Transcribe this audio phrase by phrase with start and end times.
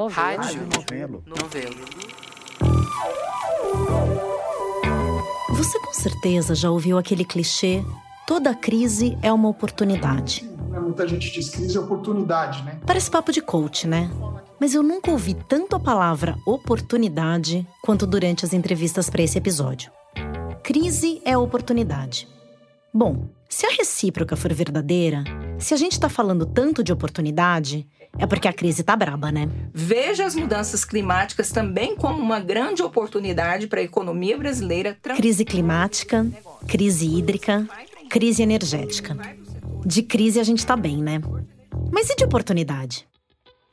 [0.00, 0.42] Novelo.
[0.42, 0.68] Rádio.
[0.74, 1.22] Novelo.
[1.26, 1.76] Novelo.
[5.50, 7.84] Você com certeza já ouviu aquele clichê:
[8.26, 10.44] toda crise é uma oportunidade.
[10.70, 12.80] Né, Muita gente diz crise é oportunidade, né?
[12.86, 14.10] Parece papo de coach, né?
[14.58, 19.92] Mas eu nunca ouvi tanto a palavra oportunidade quanto durante as entrevistas para esse episódio.
[20.62, 22.26] Crise é oportunidade.
[22.92, 25.24] Bom, se a recíproca for verdadeira,
[25.58, 27.86] se a gente tá falando tanto de oportunidade,
[28.16, 29.48] é porque a crise tá braba, né?
[29.74, 34.96] Veja as mudanças climáticas também como uma grande oportunidade para a economia brasileira.
[35.16, 36.26] Crise climática,
[36.68, 37.68] crise hídrica,
[38.08, 39.16] crise energética.
[39.84, 41.20] De crise a gente tá bem, né?
[41.90, 43.04] Mas e de oportunidade?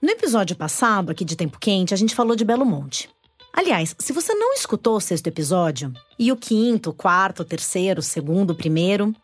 [0.01, 3.09] No episódio passado, aqui de Tempo Quente, a gente falou de Belo Monte.
[3.53, 9.15] Aliás, se você não escutou o sexto episódio, e o quinto, quarto, terceiro, segundo, primeiro,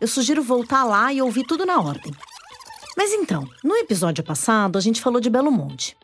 [0.00, 2.12] eu sugiro voltar lá e ouvir tudo na ordem.
[2.96, 5.96] Mas então, no episódio passado, a gente falou de Belo Monte.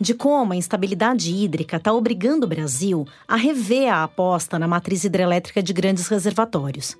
[0.00, 5.04] De como a instabilidade hídrica está obrigando o Brasil a rever a aposta na matriz
[5.04, 6.96] hidrelétrica de grandes reservatórios.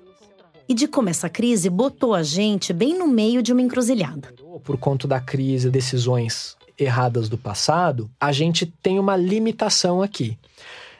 [0.67, 4.33] E de como essa crise botou a gente bem no meio de uma encruzilhada.
[4.63, 10.37] por conta da crise, decisões erradas do passado, a gente tem uma limitação aqui.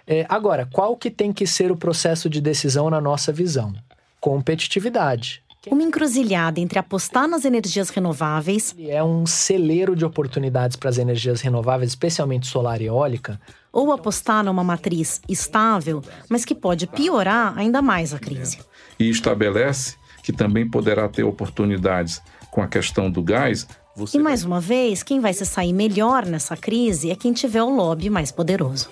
[0.06, 3.74] É, agora, qual que tem que ser o processo de decisão na nossa visão?
[4.20, 5.45] Competitividade.
[5.72, 10.98] Uma encruzilhada entre apostar nas energias renováveis Ele é um celeiro de oportunidades para as
[10.98, 13.40] energias renováveis, especialmente solar e eólica.
[13.72, 18.60] ou apostar numa matriz estável, mas que pode piorar ainda mais a crise.
[19.00, 23.68] e estabelece que também poderá ter oportunidades com a questão do gás.
[23.96, 27.62] Você E mais uma vez, quem vai se sair melhor nessa crise é quem tiver
[27.64, 28.90] o lobby mais poderoso.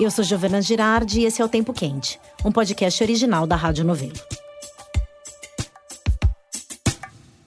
[0.00, 3.84] Eu sou Giovana Girardi e esse é o Tempo Quente, um podcast original da Rádio
[3.84, 4.18] Novelo.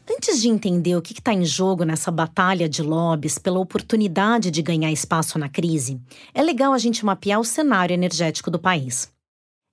[0.08, 4.62] Antes de entender o que está em jogo nessa batalha de lobbies pela oportunidade de
[4.62, 6.00] ganhar espaço na crise,
[6.32, 9.12] é legal a gente mapear o cenário energético do país.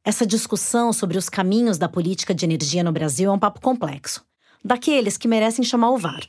[0.02, 4.24] Essa discussão sobre os caminhos da política de energia no Brasil é um papo complexo,
[4.64, 6.26] daqueles que merecem chamar o VAR.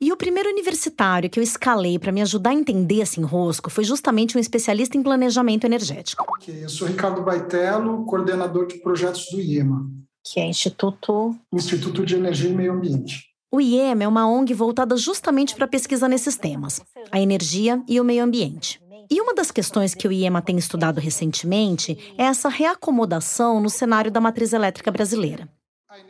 [0.00, 3.82] E o primeiro universitário que eu escalei para me ajudar a entender esse enrosco foi
[3.82, 9.40] justamente um especialista em planejamento energético, Ok, Eu sou Ricardo Baitello, coordenador de projetos do
[9.40, 9.90] IEMA,
[10.24, 13.24] que é Instituto Instituto de Energia e Meio Ambiente.
[13.50, 16.80] O IEM é uma ONG voltada justamente para pesquisa nesses temas,
[17.10, 18.80] a energia e o meio ambiente.
[19.10, 24.12] E uma das questões que o IEMA tem estudado recentemente é essa reacomodação no cenário
[24.12, 25.48] da matriz elétrica brasileira.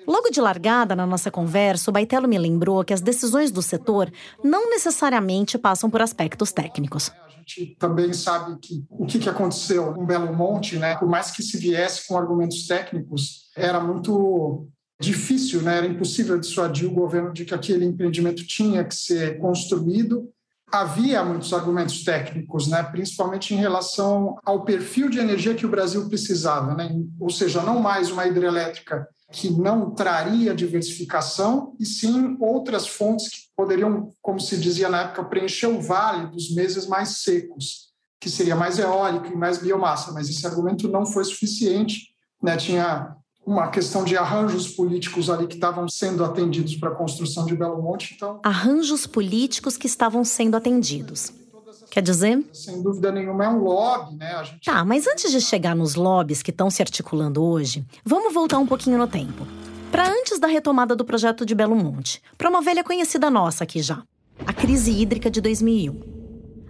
[0.06, 4.11] Logo de largada na nossa conversa, o Baitello me lembrou que as decisões do setor
[4.43, 7.12] não necessariamente passam por aspectos técnicos.
[7.25, 10.97] A gente também sabe que o que aconteceu com Belo Monte, né?
[10.97, 14.67] por mais que se viesse com argumentos técnicos, era muito
[15.00, 15.78] difícil, né?
[15.78, 20.28] era impossível dissuadir o governo de que aquele empreendimento tinha que ser construído.
[20.72, 22.83] Havia muitos argumentos técnicos, né?
[22.83, 26.91] principalmente em relação ao perfil de energia que o Brasil precisava, né?
[27.21, 33.39] ou seja, não mais uma hidrelétrica que não traria diversificação, e sim outras fontes que
[33.56, 37.88] poderiam, como se dizia na época, preencher o vale dos meses mais secos,
[38.21, 40.12] que seria mais eólica e mais biomassa.
[40.12, 42.09] Mas esse argumento não foi suficiente.
[42.43, 42.56] Né?
[42.56, 47.56] Tinha uma questão de arranjos políticos ali que estavam sendo atendidos para a construção de
[47.56, 48.15] Belo Monte.
[48.15, 51.33] Então, Arranjos políticos que estavam sendo atendidos.
[51.91, 52.44] Quer dizer?
[52.53, 54.16] sem dúvida nenhuma, é um lobby.
[54.16, 54.44] Né?
[54.44, 58.59] Gente Tá, mas antes de chegar nos lobbies que estão se articulando hoje, vamos voltar
[58.59, 59.47] um pouquinho no tempo.
[59.91, 63.81] Para antes da retomada do projeto de Belo Monte, para uma velha conhecida nossa aqui
[63.81, 64.03] já,
[64.47, 66.19] a crise hídrica de 2001.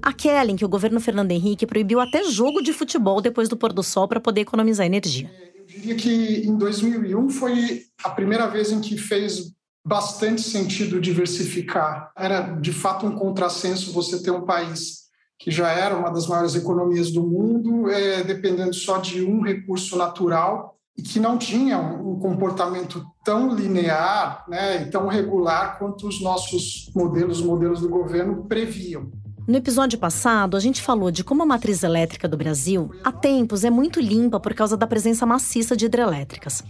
[0.01, 3.73] Aquela em que o governo Fernando Henrique proibiu até jogo de futebol depois do pôr
[3.73, 5.31] do sol para poder economizar energia.
[5.57, 9.53] Eu diria que em 2001 foi a primeira vez em que fez
[9.85, 12.13] bastante sentido diversificar.
[12.17, 15.08] Era de fato um contrassenso você ter um país
[15.39, 19.97] que já era uma das maiores economias do mundo, é, dependendo só de um recurso
[19.97, 26.21] natural e que não tinha um, comportamento tão linear né, e tão regular quanto os
[26.21, 29.09] nossos modelos, os modelos do governo previam.
[29.47, 33.65] No episódio passado, a gente falou de como a matriz elétrica do Brasil, há tempos,
[33.65, 36.65] é muito limpa por causa da presença maciça de hidrelétricas.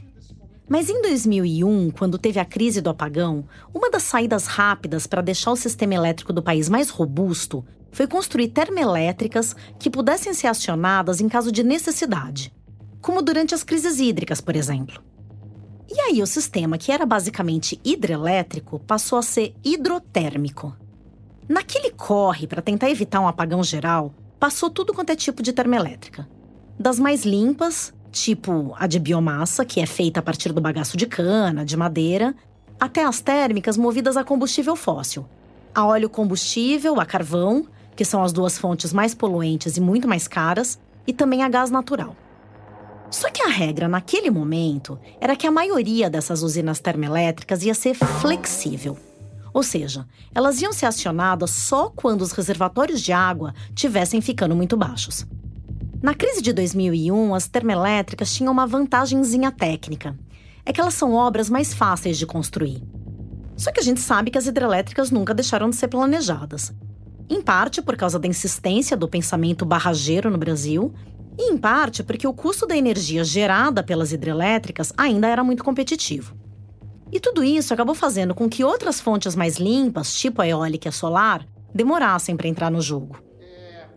[0.69, 5.52] Mas em 2001, quando teve a crise do apagão, uma das saídas rápidas para deixar
[5.52, 11.29] o sistema elétrico do país mais robusto foi construir termoelétricas que pudessem ser acionadas em
[11.29, 12.52] caso de necessidade,
[13.00, 15.02] como durante as crises hídricas, por exemplo.
[15.90, 20.76] E aí o sistema, que era basicamente hidrelétrico, passou a ser hidrotérmico.
[21.49, 26.29] Naquele corre para tentar evitar um apagão geral, passou tudo quanto é tipo de termoelétrica.
[26.79, 31.06] Das mais limpas, tipo a de biomassa, que é feita a partir do bagaço de
[31.06, 32.35] cana, de madeira,
[32.79, 35.26] até as térmicas movidas a combustível fóssil,
[35.75, 37.67] a óleo combustível, a carvão,
[37.98, 41.68] que são as duas fontes mais poluentes e muito mais caras, e também a gás
[41.68, 42.14] natural.
[43.10, 47.94] Só que a regra naquele momento era que a maioria dessas usinas termoelétricas ia ser
[47.94, 48.96] flexível.
[49.52, 54.76] Ou seja, elas iam ser acionadas só quando os reservatórios de água tivessem ficando muito
[54.76, 55.26] baixos.
[56.00, 60.16] Na crise de 2001, as termoelétricas tinham uma vantagemzinha técnica.
[60.64, 62.80] É que elas são obras mais fáceis de construir.
[63.56, 66.72] Só que a gente sabe que as hidrelétricas nunca deixaram de ser planejadas.
[67.30, 70.92] Em parte por causa da insistência do pensamento barrageiro no Brasil,
[71.38, 76.34] e em parte porque o custo da energia gerada pelas hidrelétricas ainda era muito competitivo.
[77.12, 80.90] E tudo isso acabou fazendo com que outras fontes mais limpas, tipo a eólica e
[80.90, 83.27] a solar, demorassem para entrar no jogo.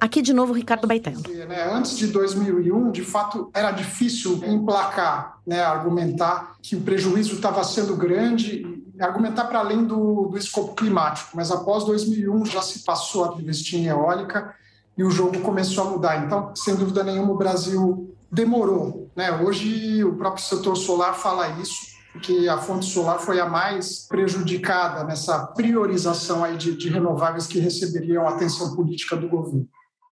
[0.01, 1.21] Aqui de novo Ricardo Baitello.
[1.47, 7.63] Né, antes de 2001, de fato, era difícil emplacar, né, argumentar que o prejuízo estava
[7.63, 11.29] sendo grande, argumentar para além do, do escopo climático.
[11.35, 14.55] Mas após 2001 já se passou a investir em eólica
[14.97, 16.25] e o jogo começou a mudar.
[16.25, 19.11] Então, sem dúvida nenhuma, o Brasil demorou.
[19.15, 19.31] Né?
[19.31, 21.91] Hoje o próprio setor solar fala isso
[22.23, 27.59] que a fonte solar foi a mais prejudicada nessa priorização aí de, de renováveis que
[27.59, 29.67] receberiam atenção política do governo.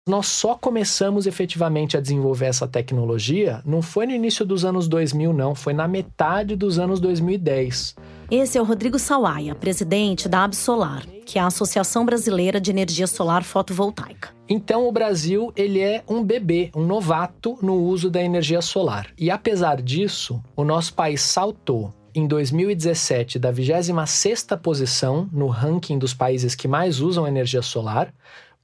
[0.08, 5.32] Nós só começamos efetivamente a desenvolver essa tecnologia, não foi no início dos anos 2000,
[5.32, 7.94] não, foi na metade dos anos 2010.
[8.28, 13.06] Esse é o Rodrigo Sawaia, presidente da Absolar, que é a Associação Brasileira de Energia
[13.06, 14.30] Solar Fotovoltaica.
[14.48, 19.06] Então o Brasil, ele é um bebê, um novato no uso da energia solar.
[19.16, 26.12] E apesar disso, o nosso país saltou em 2017 da 26ª posição no ranking dos
[26.12, 28.12] países que mais usam energia solar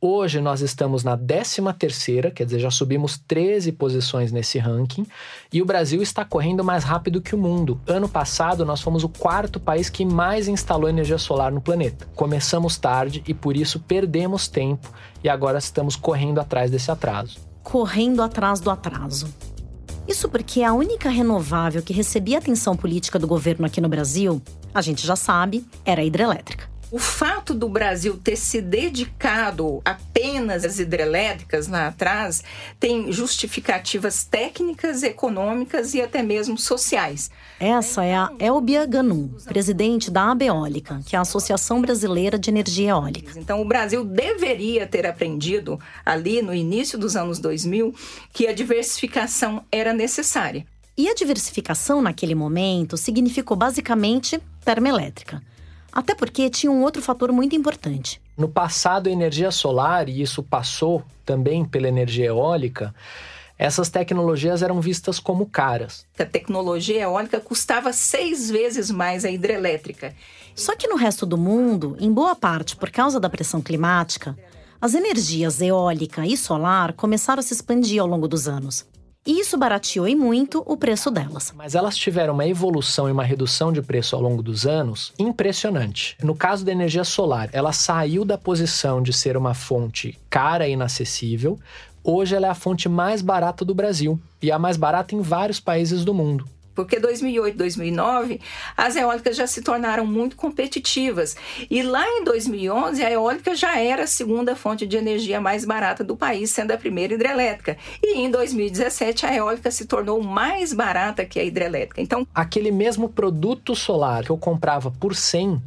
[0.00, 5.05] Hoje nós estamos na 13 terceira, quer dizer, já subimos 13 posições nesse ranking,
[5.53, 7.81] e o Brasil está correndo mais rápido que o mundo.
[7.85, 12.06] Ano passado nós fomos o quarto país que mais instalou energia solar no planeta.
[12.15, 14.89] Começamos tarde e por isso perdemos tempo
[15.25, 17.41] e agora estamos correndo atrás desse atraso.
[17.65, 19.27] Correndo atrás do atraso.
[20.06, 24.41] Isso porque a única renovável que recebia atenção política do governo aqui no Brasil,
[24.73, 26.78] a gente já sabe, era a hidrelétrica.
[26.90, 32.43] O fato do Brasil ter se dedicado apenas às hidrelétricas lá atrás
[32.81, 37.31] tem justificativas técnicas, econômicas e até mesmo sociais.
[37.61, 42.90] Essa é a Elbia Ganum, presidente da Abeólica, que é a Associação Brasileira de Energia
[42.90, 43.38] Eólica.
[43.38, 47.94] Então, o Brasil deveria ter aprendido ali no início dos anos 2000
[48.32, 50.64] que a diversificação era necessária.
[50.96, 55.43] E a diversificação naquele momento significou basicamente termoelétrica.
[55.93, 58.20] Até porque tinha um outro fator muito importante.
[58.37, 62.94] No passado, a energia solar, e isso passou também pela energia eólica,
[63.58, 66.06] essas tecnologias eram vistas como caras.
[66.17, 70.14] A tecnologia eólica custava seis vezes mais a hidrelétrica.
[70.55, 74.38] Só que no resto do mundo, em boa parte por causa da pressão climática,
[74.81, 78.87] as energias eólica e solar começaram a se expandir ao longo dos anos.
[79.26, 81.53] E isso barateou em muito o preço delas.
[81.55, 86.17] Mas elas tiveram uma evolução e uma redução de preço ao longo dos anos impressionante.
[86.23, 90.73] No caso da energia solar, ela saiu da posição de ser uma fonte cara e
[90.73, 91.59] inacessível.
[92.03, 95.61] Hoje ela é a fonte mais barata do Brasil e a mais barata em vários
[95.61, 96.49] países do mundo
[96.79, 98.41] porque 2008, 2009,
[98.77, 101.37] as eólicas já se tornaram muito competitivas.
[101.69, 106.05] E lá em 2011, a eólica já era a segunda fonte de energia mais barata
[106.05, 107.76] do país, sendo a primeira hidrelétrica.
[108.00, 112.00] E em 2017, a eólica se tornou mais barata que a hidrelétrica.
[112.00, 115.61] Então, aquele mesmo produto solar que eu comprava por 100,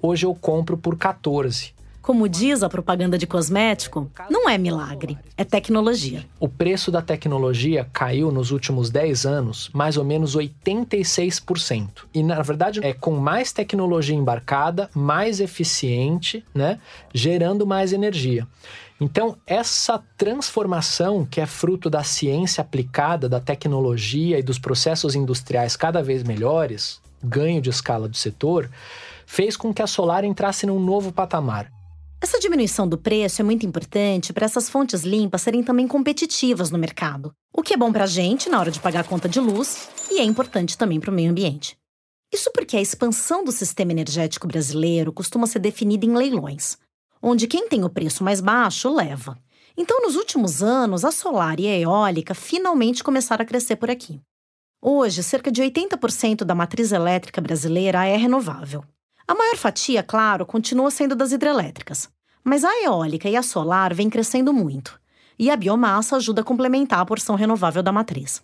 [0.00, 1.74] hoje eu compro por 14.
[2.02, 6.26] Como diz a propaganda de cosmético, não é milagre, é tecnologia.
[6.40, 12.06] O preço da tecnologia caiu nos últimos 10 anos mais ou menos 86%.
[12.12, 16.80] E na verdade é com mais tecnologia embarcada, mais eficiente, né,
[17.14, 18.48] gerando mais energia.
[19.00, 25.76] Então, essa transformação, que é fruto da ciência aplicada, da tecnologia e dos processos industriais
[25.76, 28.68] cada vez melhores, ganho de escala do setor,
[29.24, 31.70] fez com que a solar entrasse num novo patamar.
[32.22, 36.78] Essa diminuição do preço é muito importante para essas fontes limpas serem também competitivas no
[36.78, 39.40] mercado, o que é bom para a gente na hora de pagar a conta de
[39.40, 41.76] luz e é importante também para o meio ambiente.
[42.32, 46.78] Isso porque a expansão do sistema energético brasileiro costuma ser definida em leilões,
[47.20, 49.36] onde quem tem o preço mais baixo leva.
[49.76, 54.20] Então, nos últimos anos, a solar e a eólica finalmente começaram a crescer por aqui.
[54.80, 58.84] Hoje, cerca de 80% da matriz elétrica brasileira é renovável.
[59.26, 62.08] A maior fatia, claro, continua sendo das hidrelétricas,
[62.42, 65.00] mas a eólica e a solar vêm crescendo muito,
[65.38, 68.42] e a biomassa ajuda a complementar a porção renovável da matriz.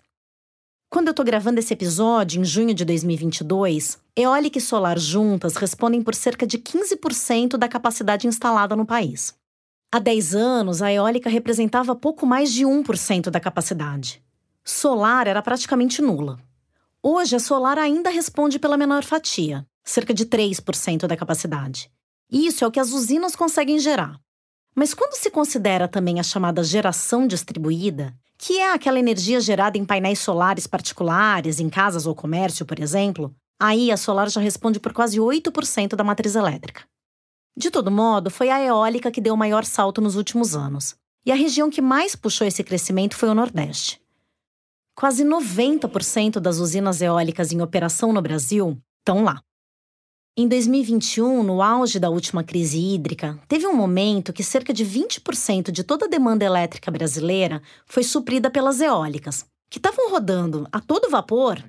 [0.91, 6.03] Quando eu estou gravando esse episódio, em junho de 2022, eólica e solar juntas respondem
[6.03, 9.35] por cerca de 15% da capacidade instalada no país.
[9.93, 14.23] Há 10 anos, a eólica representava pouco mais de 1% da capacidade.
[14.65, 16.39] Solar era praticamente nula.
[17.03, 21.91] Hoje, a solar ainda responde pela menor fatia, cerca de 3% da capacidade.
[22.31, 24.21] Isso é o que as usinas conseguem gerar.
[24.75, 29.85] Mas quando se considera também a chamada geração distribuída, que é aquela energia gerada em
[29.85, 34.93] painéis solares particulares, em casas ou comércio, por exemplo, aí a solar já responde por
[34.93, 36.85] quase 8% da matriz elétrica.
[37.57, 40.95] De todo modo, foi a eólica que deu o maior salto nos últimos anos.
[41.27, 44.01] E a região que mais puxou esse crescimento foi o Nordeste.
[44.95, 49.43] Quase 90% das usinas eólicas em operação no Brasil estão lá.
[50.41, 55.73] Em 2021, no auge da última crise hídrica, teve um momento que cerca de 20%
[55.73, 61.11] de toda a demanda elétrica brasileira foi suprida pelas eólicas, que estavam rodando a todo
[61.11, 61.61] vapor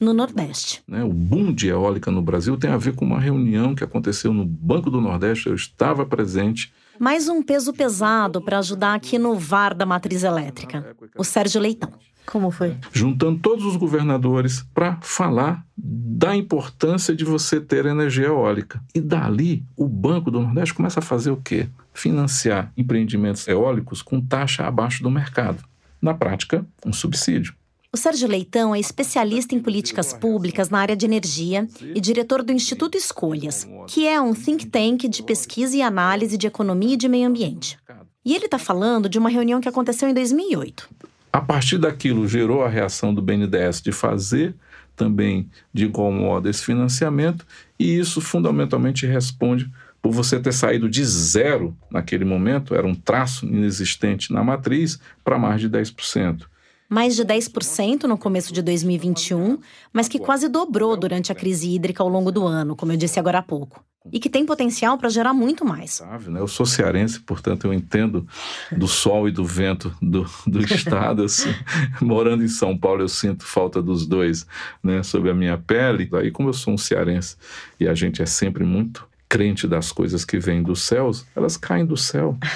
[0.00, 0.82] no Nordeste.
[0.88, 4.32] Né, o boom de eólica no Brasil tem a ver com uma reunião que aconteceu
[4.32, 5.46] no Banco do Nordeste.
[5.46, 6.74] Eu estava presente.
[6.98, 11.92] Mais um peso pesado para ajudar aqui no VAR da matriz elétrica, o Sérgio Leitão.
[12.26, 12.76] Como foi?
[12.92, 18.82] Juntando todos os governadores para falar da importância de você ter energia eólica.
[18.94, 21.68] E dali, o Banco do Nordeste começa a fazer o quê?
[21.94, 25.62] Financiar empreendimentos eólicos com taxa abaixo do mercado.
[26.02, 27.54] Na prática, um subsídio.
[27.92, 32.52] O Sérgio Leitão é especialista em políticas públicas na área de energia e diretor do
[32.52, 37.08] Instituto Escolhas, que é um think tank de pesquisa e análise de economia e de
[37.08, 37.78] meio ambiente.
[38.22, 40.90] E ele está falando de uma reunião que aconteceu em 2008.
[41.36, 44.54] A partir daquilo gerou a reação do BNDES de fazer
[44.96, 47.44] também de igual modo esse financiamento,
[47.78, 53.44] e isso fundamentalmente responde por você ter saído de zero naquele momento, era um traço
[53.44, 56.46] inexistente na matriz, para mais de 10%
[56.88, 59.58] mais de 10% no começo de 2021,
[59.92, 63.18] mas que quase dobrou durante a crise hídrica ao longo do ano, como eu disse
[63.18, 63.84] agora há pouco.
[64.12, 66.00] E que tem potencial para gerar muito mais.
[66.28, 66.40] Né?
[66.40, 68.26] Eu sou cearense, portanto eu entendo
[68.70, 71.24] do sol e do vento do, do estado.
[71.24, 71.52] Assim.
[72.00, 74.46] Morando em São Paulo, eu sinto falta dos dois
[74.82, 76.08] né, sobre a minha pele.
[76.14, 77.36] Aí, como eu sou um cearense
[77.80, 81.84] e a gente é sempre muito crente das coisas que vêm dos céus, elas caem
[81.84, 82.36] do céu.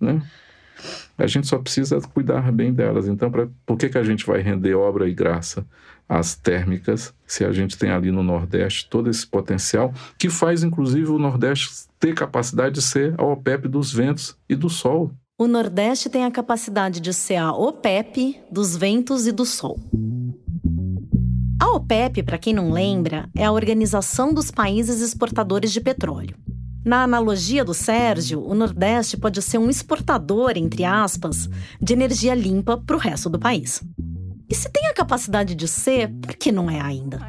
[0.00, 0.22] Né?
[1.18, 3.08] A gente só precisa cuidar bem delas.
[3.08, 5.66] Então, pra, por que, que a gente vai render obra e graça
[6.08, 11.10] às térmicas se a gente tem ali no Nordeste todo esse potencial que faz, inclusive,
[11.10, 15.10] o Nordeste ter capacidade de ser a OPEP dos ventos e do sol?
[15.36, 19.78] O Nordeste tem a capacidade de ser a OPEP dos ventos e do sol.
[21.60, 26.36] A OPEP, para quem não lembra, é a Organização dos Países Exportadores de Petróleo.
[26.84, 31.48] Na analogia do Sérgio, o Nordeste pode ser um exportador, entre aspas,
[31.80, 33.82] de energia limpa para o resto do país.
[34.50, 37.20] E se tem a capacidade de ser, por que não é ainda?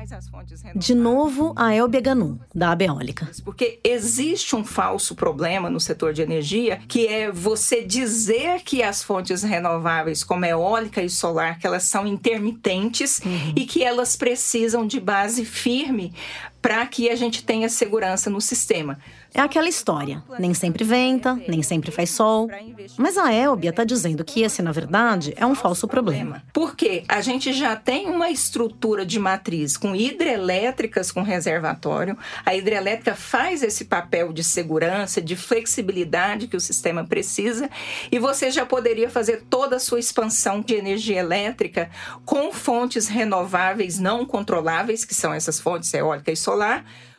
[0.73, 3.29] De novo, a Elbia Ganu, da Abeólica.
[3.43, 9.03] Porque existe um falso problema no setor de energia, que é você dizer que as
[9.03, 13.53] fontes renováveis, como eólica e solar, que elas são intermitentes uhum.
[13.53, 16.13] e que elas precisam de base firme
[16.61, 18.97] para que a gente tenha segurança no sistema.
[19.33, 20.23] É aquela história.
[20.39, 22.49] Nem sempre venta, nem sempre faz sol.
[22.97, 26.43] Mas a Elbia está dizendo que esse, na verdade, é um falso problema.
[26.51, 32.17] Porque a gente já tem uma estrutura de matriz com hidrelétricas com reservatório.
[32.43, 37.69] A hidrelétrica faz esse papel de segurança, de flexibilidade que o sistema precisa.
[38.11, 41.91] E você já poderia fazer toda a sua expansão de energia elétrica
[42.25, 46.48] com fontes renováveis não controláveis, que são essas fontes eólica e solar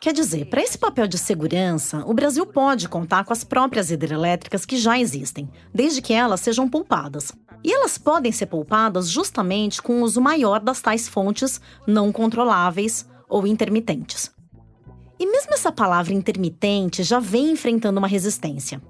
[0.00, 4.64] Quer dizer, para esse papel de segurança, o Brasil pode contar com as próprias hidrelétricas
[4.64, 7.32] que já existem, desde que elas sejam poupadas.
[7.62, 13.06] E elas podem ser poupadas justamente com o uso maior das tais fontes não controláveis
[13.28, 14.30] ou intermitentes.
[15.18, 18.80] E mesmo essa palavra intermitente já vem enfrentando uma resistência.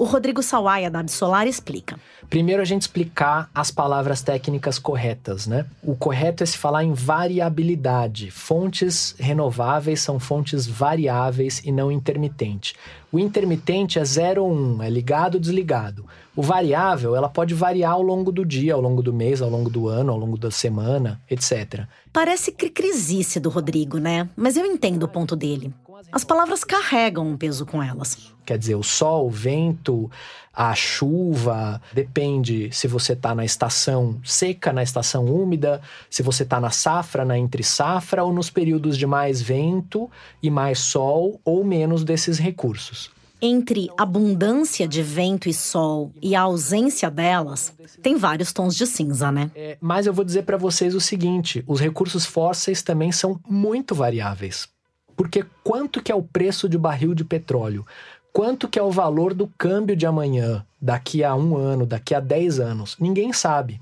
[0.00, 1.98] O Rodrigo Sawaia, da Absolar, explica.
[2.30, 5.66] Primeiro, a gente explicar as palavras técnicas corretas, né?
[5.82, 8.30] O correto é se falar em variabilidade.
[8.30, 12.76] Fontes renováveis são fontes variáveis e não intermitente.
[13.10, 16.06] O intermitente é 0 ou 1, um, é ligado ou desligado.
[16.36, 19.68] O variável, ela pode variar ao longo do dia, ao longo do mês, ao longo
[19.68, 21.86] do ano, ao longo da semana, etc.
[22.12, 24.28] Parece cricrisice do Rodrigo, né?
[24.36, 25.74] Mas eu entendo o ponto dele.
[26.12, 28.32] As palavras carregam um peso com elas.
[28.44, 30.10] Quer dizer, o sol, o vento,
[30.52, 36.60] a chuva, depende se você está na estação seca, na estação úmida, se você está
[36.60, 40.10] na safra, na entre safra, ou nos períodos de mais vento
[40.42, 43.10] e mais sol, ou menos desses recursos.
[43.40, 49.30] Entre abundância de vento e sol e a ausência delas, tem vários tons de cinza,
[49.30, 49.48] né?
[49.54, 53.94] É, mas eu vou dizer para vocês o seguinte: os recursos fósseis também são muito
[53.94, 54.68] variáveis.
[55.18, 57.84] Porque quanto que é o preço de barril de petróleo?
[58.32, 62.20] Quanto que é o valor do câmbio de amanhã, daqui a um ano, daqui a
[62.20, 62.96] dez anos?
[63.00, 63.80] Ninguém sabe.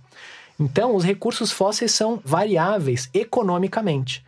[0.58, 4.24] Então, os recursos fósseis são variáveis economicamente,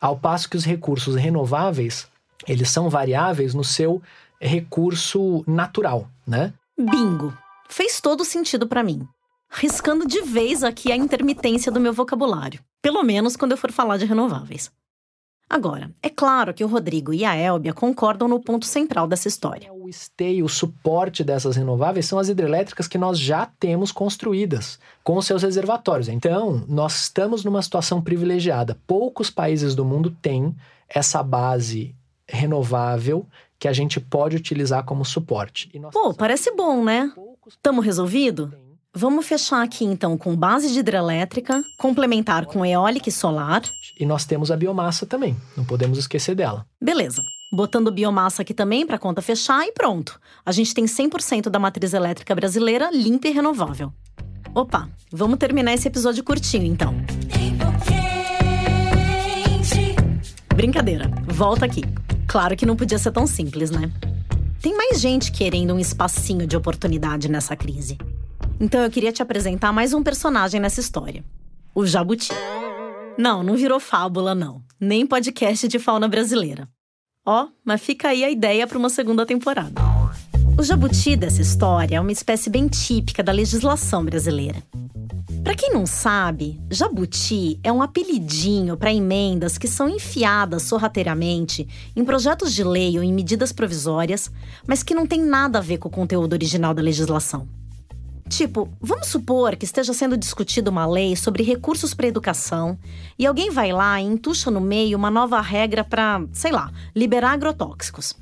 [0.00, 2.06] ao passo que os recursos renováveis,
[2.46, 4.00] eles são variáveis no seu
[4.40, 6.52] recurso natural, né?
[6.78, 7.36] Bingo!
[7.68, 9.06] Fez todo sentido para mim.
[9.50, 13.96] Riscando de vez aqui a intermitência do meu vocabulário, pelo menos quando eu for falar
[13.96, 14.70] de renováveis.
[15.52, 19.70] Agora, é claro que o Rodrigo e a Elbia concordam no ponto central dessa história.
[19.70, 25.20] O esteio, o suporte dessas renováveis são as hidrelétricas que nós já temos construídas com
[25.20, 26.08] seus reservatórios.
[26.08, 28.78] Então, nós estamos numa situação privilegiada.
[28.86, 30.56] Poucos países do mundo têm
[30.88, 31.94] essa base
[32.26, 33.26] renovável
[33.58, 35.70] que a gente pode utilizar como suporte.
[35.92, 37.12] Pô, parece bom, né?
[37.60, 38.54] Tamo resolvido?
[38.94, 43.60] Vamos fechar aqui então com base de hidrelétrica, complementar com eólica e solar.
[44.02, 46.66] E nós temos a biomassa também, não podemos esquecer dela.
[46.80, 47.22] Beleza.
[47.52, 50.18] Botando biomassa aqui também para conta fechar e pronto.
[50.44, 53.92] A gente tem 100% da matriz elétrica brasileira limpa e renovável.
[54.52, 56.96] Opa, vamos terminar esse episódio curtinho então.
[60.52, 61.82] Brincadeira, volta aqui.
[62.26, 63.88] Claro que não podia ser tão simples, né?
[64.60, 67.96] Tem mais gente querendo um espacinho de oportunidade nessa crise.
[68.58, 71.24] Então eu queria te apresentar mais um personagem nessa história:
[71.72, 72.32] o jabuti.
[73.18, 74.62] Não, não virou fábula, não.
[74.80, 76.68] Nem podcast de fauna brasileira.
[77.24, 79.80] Ó, oh, mas fica aí a ideia para uma segunda temporada.
[80.58, 84.62] O jabuti dessa história é uma espécie bem típica da legislação brasileira.
[85.44, 92.04] Para quem não sabe, jabuti é um apelidinho para emendas que são enfiadas sorrateiramente em
[92.04, 94.30] projetos de lei ou em medidas provisórias,
[94.66, 97.48] mas que não tem nada a ver com o conteúdo original da legislação.
[98.32, 102.78] Tipo, vamos supor que esteja sendo discutida uma lei sobre recursos para educação
[103.18, 107.32] e alguém vai lá e entuxa no meio uma nova regra para, sei lá, liberar
[107.32, 108.14] agrotóxicos.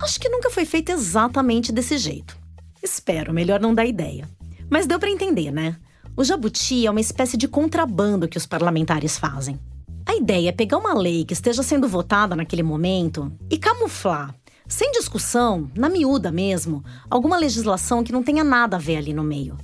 [0.00, 2.36] Acho que nunca foi feito exatamente desse jeito.
[2.82, 4.28] Espero, melhor não dar ideia.
[4.68, 5.76] Mas deu para entender, né?
[6.16, 9.60] O jabuti é uma espécie de contrabando que os parlamentares fazem.
[10.04, 14.34] A ideia é pegar uma lei que esteja sendo votada naquele momento e camuflar
[14.68, 19.22] sem discussão, na miúda mesmo, alguma legislação que não tenha nada a ver ali no
[19.22, 19.56] meio.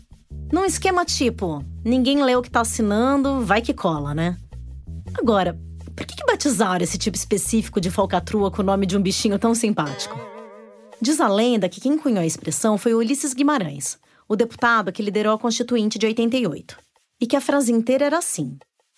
[0.53, 4.37] Num esquema tipo, ninguém lê o que tá assinando, vai que cola, né?
[5.19, 5.59] Agora,
[5.97, 9.39] por que, que batizaram esse tipo específico de falcatrua com o nome de um bichinho
[9.39, 10.19] tão simpático?
[11.01, 15.35] Diz a lenda que quem cunhou a expressão foi Ulisses Guimarães, o deputado que liderou
[15.35, 16.79] a Constituinte de 88.
[17.21, 18.57] E que a frase inteira era assim: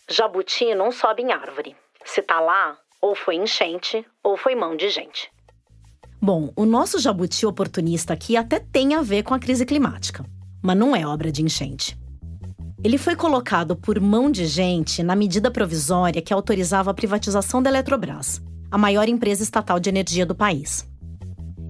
[0.08, 1.74] Jabuti não sobe em árvore.
[2.04, 5.30] Se tá lá, ou foi enchente, ou foi mão de gente.
[6.20, 10.24] Bom, o nosso jabuti oportunista aqui até tem a ver com a crise climática,
[10.62, 11.98] mas não é obra de enchente.
[12.82, 17.70] Ele foi colocado por mão de gente na medida provisória que autorizava a privatização da
[17.70, 20.86] Eletrobras, a maior empresa estatal de energia do país.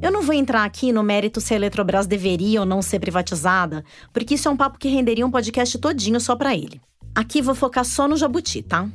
[0.02, 3.84] Eu não vou entrar aqui no mérito se a Eletrobras deveria ou não ser privatizada,
[4.12, 6.80] porque isso é um papo que renderia um podcast todinho só para ele.
[7.14, 8.88] Aqui vou focar só no jabuti, tá?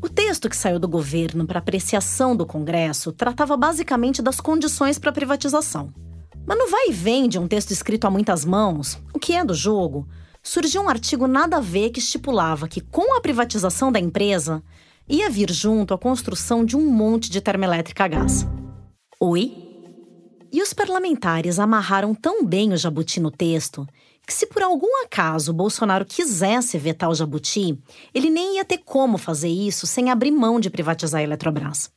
[0.00, 5.10] O texto que saiu do governo para apreciação do Congresso tratava basicamente das condições para
[5.10, 5.92] a privatização.
[6.46, 9.44] Mas no vai e vem de um texto escrito a muitas mãos, o que é
[9.44, 10.08] do jogo,
[10.40, 14.62] surgiu um artigo nada a ver que estipulava que, com a privatização da empresa,
[15.08, 18.46] ia vir junto a construção de um monte de termoelétrica a gás.
[19.18, 19.66] Oi?
[20.52, 23.84] E os parlamentares amarraram tão bem o jabuti no texto
[24.28, 27.78] que se por algum acaso Bolsonaro quisesse vetar o Jabuti,
[28.12, 31.90] ele nem ia ter como fazer isso sem abrir mão de privatizar a Eletrobras.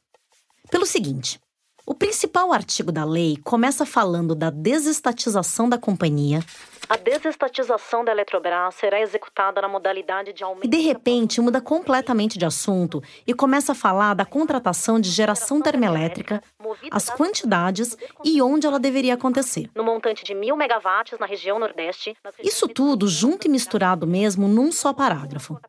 [0.69, 1.41] Pelo seguinte,
[1.85, 6.41] o principal artigo da lei começa falando da desestatização da companhia.
[6.89, 10.65] A desestatização da Eletrobras será executada na modalidade de aumento.
[10.65, 15.61] E de repente muda completamente de assunto e começa a falar da contratação de geração
[15.61, 16.43] termoelétrica,
[16.91, 19.69] as quantidades e onde ela deveria acontecer.
[19.75, 22.15] No montante de mil megawatts na região Nordeste.
[22.43, 25.59] Isso tudo junto e misturado mesmo num só parágrafo.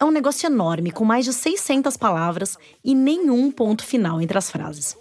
[0.00, 4.48] É um negócio enorme, com mais de 600 palavras e nenhum ponto final entre as
[4.48, 4.96] frases.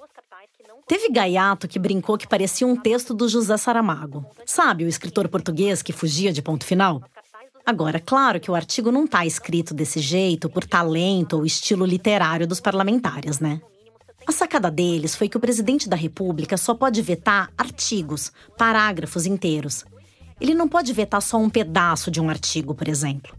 [0.88, 4.26] Teve gaiato que brincou que parecia um texto do José Saramago.
[4.45, 7.04] Sabe, o escritor português que fugia de ponto final?
[7.65, 12.47] Agora, claro que o artigo não está escrito desse jeito por talento ou estilo literário
[12.47, 13.60] dos parlamentares, né?
[14.26, 19.84] A sacada deles foi que o presidente da República só pode vetar artigos, parágrafos inteiros.
[20.39, 23.36] Ele não pode vetar só um pedaço de um artigo, por exemplo.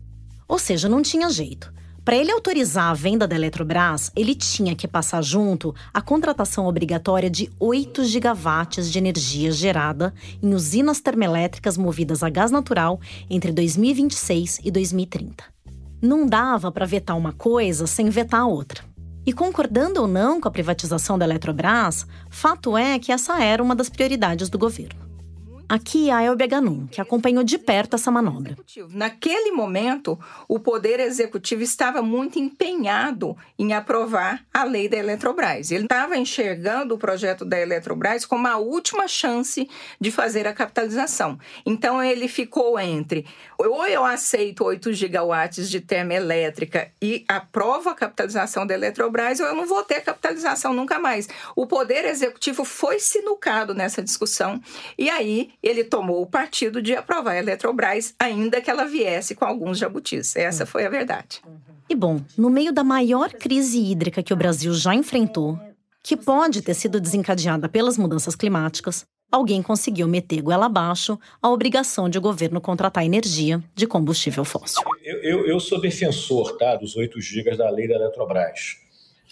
[0.47, 1.73] Ou seja, não tinha jeito.
[2.09, 7.29] Para ele autorizar a venda da Eletrobras, ele tinha que passar junto a contratação obrigatória
[7.29, 14.61] de 8 gigawatts de energia gerada em usinas termoelétricas movidas a gás natural entre 2026
[14.65, 15.45] e 2030.
[16.01, 18.83] Não dava para vetar uma coisa sem vetar a outra.
[19.27, 23.77] E concordando ou não com a privatização da Eletrobras, fato é que essa era uma
[23.77, 25.08] das prioridades do governo.
[25.69, 28.57] Aqui a Elbia Ganum, que acompanhou de perto essa manobra.
[28.91, 35.71] Naquele momento, o Poder Executivo estava muito empenhado em aprovar a lei da Eletrobras.
[35.71, 39.69] Ele estava enxergando o projeto da Eletrobras como a última chance
[40.01, 41.39] de fazer a capitalização.
[41.67, 43.27] Então, ele ficou entre
[43.59, 49.55] ou eu aceito 8 gigawatts de termoelétrica e aprovo a capitalização da Eletrobras, ou eu
[49.55, 51.29] não vou ter capitalização nunca mais.
[51.57, 54.63] O Poder Executivo foi sinucado nessa discussão
[54.97, 59.45] e aí ele tomou o partido de aprovar a Eletrobras, ainda que ela viesse com
[59.45, 60.37] alguns jabutis.
[60.37, 61.41] Essa foi a verdade.
[61.89, 65.59] E bom, no meio da maior crise hídrica que o Brasil já enfrentou,
[66.03, 72.09] que pode ter sido desencadeada pelas mudanças climáticas, alguém conseguiu meter goela abaixo a obrigação
[72.09, 74.83] de o governo contratar energia de combustível fóssil.
[75.03, 78.77] Eu, eu, eu sou defensor tá, dos 8 gigas da lei da Eletrobras.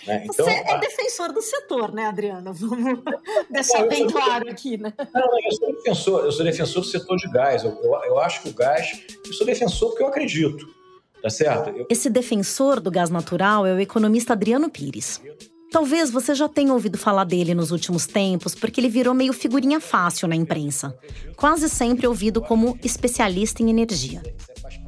[0.04, 0.24] Né?
[0.24, 2.52] Então, Você é defensor do setor, né, Adriana?
[2.52, 3.00] Vamos
[3.50, 4.92] deixar bem claro aqui, né?
[5.14, 7.64] Não, não, eu sou defensor, eu sou defensor do setor de gás.
[7.64, 10.66] Eu, eu, eu acho que o gás, eu sou defensor porque eu acredito.
[11.22, 11.70] Tá certo?
[11.70, 11.86] Eu...
[11.88, 15.20] Esse defensor do gás natural é o economista Adriano Pires.
[15.72, 19.80] Talvez você já tenha ouvido falar dele nos últimos tempos, porque ele virou meio figurinha
[19.80, 20.96] fácil na imprensa,
[21.36, 24.22] quase sempre ouvido como especialista em energia.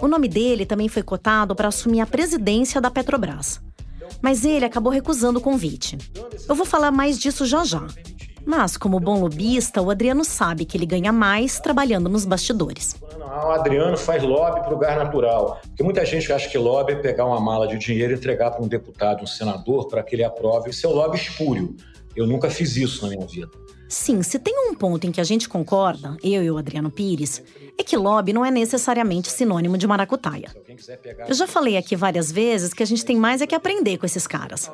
[0.00, 3.60] O nome dele também foi cotado para assumir a presidência da Petrobras
[4.22, 5.98] mas ele acabou recusando o convite.
[6.48, 7.86] Eu vou falar mais disso já já.
[8.44, 12.96] Mas, como bom lobista, o Adriano sabe que ele ganha mais trabalhando nos bastidores.
[13.12, 15.60] o Adriano faz lobby para o gás natural.
[15.66, 18.64] Porque muita gente acha que lobby é pegar uma mala de dinheiro e entregar para
[18.64, 20.70] um deputado, um senador, para que ele aprove.
[20.70, 21.76] Isso é o lobby espúrio.
[22.16, 23.50] Eu nunca fiz isso na minha vida.
[23.88, 27.42] Sim, se tem um ponto em que a gente concorda, eu e o Adriano Pires,
[27.78, 30.50] é que lobby não é necessariamente sinônimo de maracutaia.
[31.28, 34.04] Eu já falei aqui várias vezes que a gente tem mais é que aprender com
[34.04, 34.70] esses caras.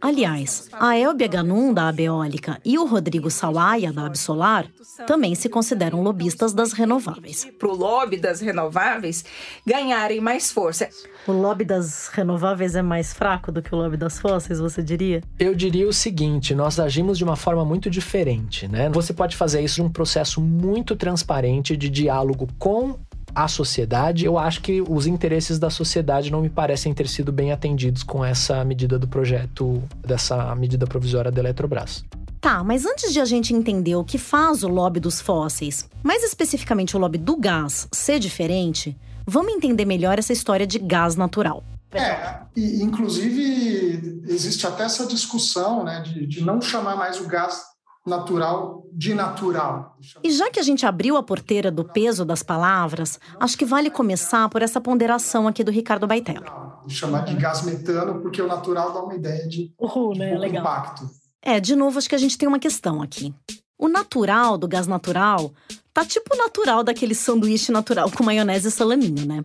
[0.00, 4.66] Aliás, a Elbia Ganum, da Abeólica, e o Rodrigo Sawaia, da Absolar,
[5.06, 7.46] também se consideram lobistas das renováveis.
[7.58, 9.24] Para o lobby das renováveis
[9.66, 10.88] ganharem mais força.
[11.26, 15.22] O lobby das renováveis é mais fraco do que o lobby das fósseis, você diria?
[15.38, 18.88] Eu diria o seguinte: nós agimos de uma forma muito diferente, né?
[18.90, 22.96] Você pode fazer isso num processo muito transparente de diálogo com
[23.34, 24.24] a sociedade.
[24.24, 28.24] Eu acho que os interesses da sociedade não me parecem ter sido bem atendidos com
[28.24, 32.04] essa medida do projeto, dessa medida provisória da Eletrobras.
[32.40, 36.22] Tá, mas antes de a gente entender o que faz o lobby dos fósseis, mais
[36.22, 38.96] especificamente o lobby do gás, ser diferente,
[39.30, 41.62] Vamos entender melhor essa história de gás natural.
[41.92, 47.62] É, e, inclusive existe até essa discussão né, de, de não chamar mais o gás
[48.06, 49.96] natural de natural.
[50.22, 53.90] E já que a gente abriu a porteira do peso das palavras, acho que vale
[53.90, 56.46] começar por essa ponderação aqui do Ricardo Baitello.
[56.88, 60.38] Chamar de gás metano, porque o natural dá uma ideia de, Uhul, de né?
[60.38, 60.62] Legal.
[60.62, 61.08] impacto.
[61.42, 63.34] É, de novo, acho que a gente tem uma questão aqui.
[63.78, 65.52] O natural do gás natural
[65.98, 69.44] Tá tipo natural daquele sanduíche natural com maionese e salaminho, né?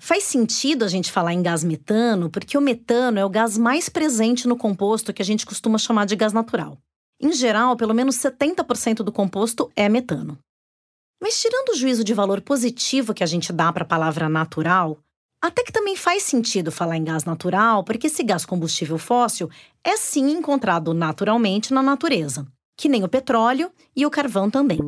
[0.00, 3.88] Faz sentido a gente falar em gás metano, porque o metano é o gás mais
[3.88, 6.76] presente no composto que a gente costuma chamar de gás natural.
[7.20, 10.38] Em geral, pelo menos 70% do composto é metano.
[11.22, 14.98] Mas tirando o juízo de valor positivo que a gente dá para a palavra natural,
[15.42, 19.48] até que também faz sentido falar em gás natural, porque esse gás combustível fóssil
[19.82, 22.46] é sim encontrado naturalmente na natureza
[22.76, 24.78] que nem o petróleo e o carvão também.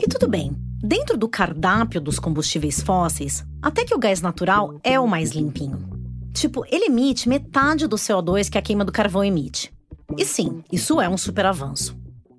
[0.00, 4.98] E tudo bem, dentro do cardápio dos combustíveis fósseis, até que o gás natural é
[4.98, 5.88] o mais limpinho.
[6.32, 9.72] Tipo, ele emite metade do CO2 que a queima do carvão emite.
[10.16, 11.96] E sim, isso é um super avanço.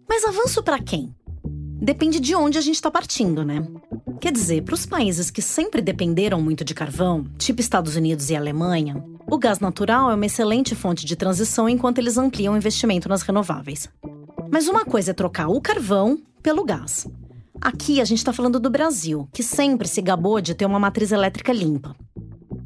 [0.08, 1.14] Mas avanço para quem?
[1.82, 3.66] Depende de onde a gente está partindo, né?
[4.20, 8.36] Quer dizer, para os países que sempre dependeram muito de carvão, tipo Estados Unidos e
[8.36, 9.02] Alemanha,
[9.32, 13.22] o gás natural é uma excelente fonte de transição enquanto eles ampliam o investimento nas
[13.22, 13.88] renováveis.
[14.52, 17.08] Mas uma coisa é trocar o carvão pelo gás.
[17.62, 21.12] Aqui a gente está falando do Brasil, que sempre se gabou de ter uma matriz
[21.12, 21.96] elétrica limpa.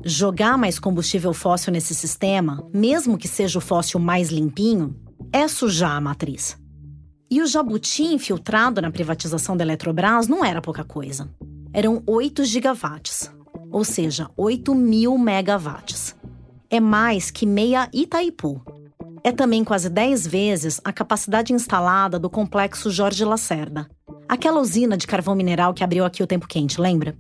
[0.06, 4.96] Jogar mais combustível fóssil nesse sistema, mesmo que seja o fóssil mais limpinho,
[5.32, 6.58] é sujar a matriz.
[7.32, 11.30] E o jabuti infiltrado na privatização da Eletrobras não era pouca coisa.
[11.72, 13.32] Eram 8 gigawatts,
[13.72, 16.16] ou seja, 8 mil megawatts.
[16.70, 18.62] É mais que meia Itaipu,
[19.24, 23.89] é também quase 10 vezes a capacidade instalada do complexo Jorge Lacerda,
[24.28, 27.16] aquela usina de carvão mineral que abriu aqui o tempo quente, lembra?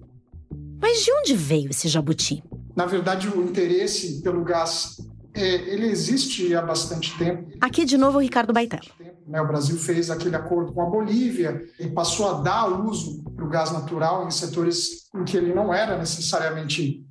[0.81, 2.43] Mas de onde veio esse jabuti?
[2.75, 4.97] Na verdade, o interesse pelo gás
[5.35, 7.49] é, ele existe há bastante tempo.
[7.59, 8.81] Aqui de novo o Ricardo Baitel.
[9.27, 13.45] Né, o Brasil fez aquele acordo com a Bolívia e passou a dar uso para
[13.45, 17.03] o gás natural em setores em que ele não era necessariamente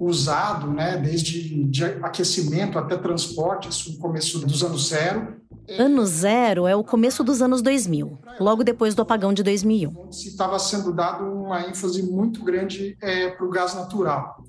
[0.00, 5.36] usado, né, desde de aquecimento até transporte, isso no começo dos anos zero.
[5.78, 10.08] Ano zero é o começo dos anos 2000, logo depois do apagão de 2001.
[10.10, 14.44] Estava sendo dado uma ênfase muito grande é, para o gás natural.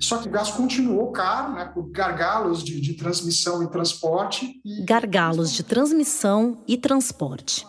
[0.00, 4.60] Só que o gás continuou caro, né, por gargalos de, de transmissão e transporte.
[4.64, 4.84] E...
[4.84, 7.66] Gargalos de transmissão e transporte.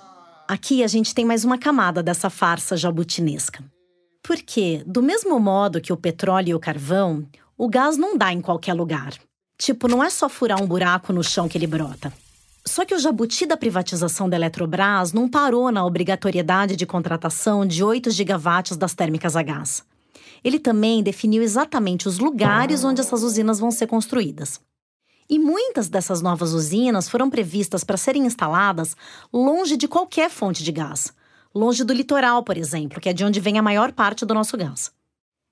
[0.47, 3.63] Aqui a gente tem mais uma camada dessa farsa jabutinesca.
[4.21, 8.41] Porque, do mesmo modo que o petróleo e o carvão, o gás não dá em
[8.41, 9.13] qualquer lugar.
[9.57, 12.11] Tipo, não é só furar um buraco no chão que ele brota.
[12.65, 17.83] Só que o jabuti da privatização da Eletrobras não parou na obrigatoriedade de contratação de
[17.83, 19.83] 8 gigawatts das térmicas a gás.
[20.43, 24.59] Ele também definiu exatamente os lugares onde essas usinas vão ser construídas.
[25.29, 28.95] E muitas dessas novas usinas foram previstas para serem instaladas
[29.31, 31.13] longe de qualquer fonte de gás.
[31.55, 34.57] Longe do litoral, por exemplo, que é de onde vem a maior parte do nosso
[34.57, 34.91] gás.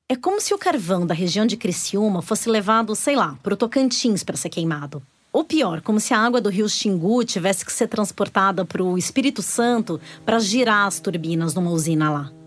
[0.10, 3.58] É como se o carvão da região de Criciúma fosse levado, sei lá, para o
[3.58, 5.02] Tocantins para ser queimado.
[5.32, 8.98] Ou pior, como se a água do rio Xingu tivesse que ser transportada para o
[8.98, 12.41] Espírito Santo para girar as turbinas numa usina lá.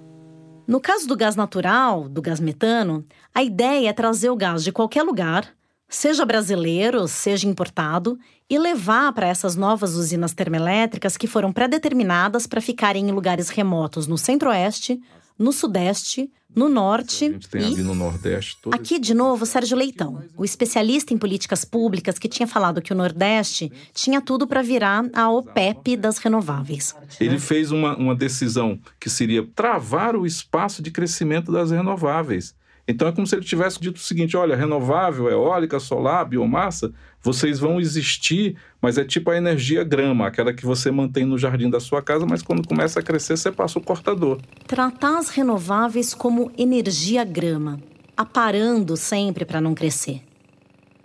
[0.66, 4.72] No caso do gás natural, do gás metano, a ideia é trazer o gás de
[4.72, 5.55] qualquer lugar,
[5.87, 12.62] seja brasileiro, seja importado, e levar para essas novas usinas termoelétricas que foram pré-determinadas para
[12.62, 14.98] ficarem em lugares remotos no centro-oeste,
[15.38, 17.25] no sudeste, no norte.
[17.25, 17.64] A gente tem e...
[17.64, 18.59] ali no nordeste.
[18.62, 22.92] Todo Aqui, de novo, Sérgio Leitão, o especialista em políticas públicas que tinha falado que
[22.92, 26.94] o Nordeste tinha tudo para virar a OPEP das renováveis.
[27.20, 32.55] Ele fez uma, uma decisão que seria travar o espaço de crescimento das renováveis.
[32.87, 36.92] Então é como se ele tivesse dito o seguinte: olha, renovável, eólica, solar, biomassa,
[37.25, 41.71] vocês vão existir, mas é tipo a energia grama, aquela que você mantém no jardim
[41.71, 44.39] da sua casa, mas quando começa a crescer, você passa o cortador.
[44.67, 47.81] Tratar as renováveis como energia grama,
[48.15, 50.23] aparando sempre para não crescer.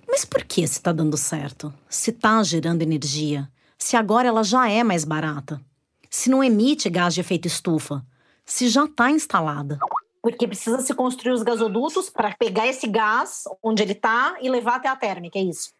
[0.06, 1.74] Mas por que se está dando certo?
[1.88, 3.48] Se está gerando energia?
[3.78, 5.62] Se agora ela já é mais barata?
[6.10, 8.04] Se não emite gás de efeito estufa?
[8.46, 9.80] Se já está instalada?
[10.22, 14.76] porque precisa se construir os gasodutos para pegar esse gás onde ele está e levar
[14.76, 15.72] até a térmica, é isso?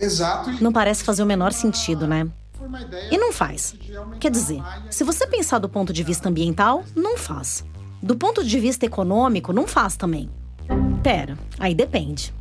[0.00, 0.50] Exato.
[0.62, 2.26] Não parece fazer o menor sentido, né?
[3.10, 3.74] E não faz.
[4.18, 7.64] Quer dizer, se você pensar do ponto de vista ambiental, não faz.
[8.02, 10.30] Do ponto de vista econômico, não faz também.
[11.02, 12.34] Pera, aí depende.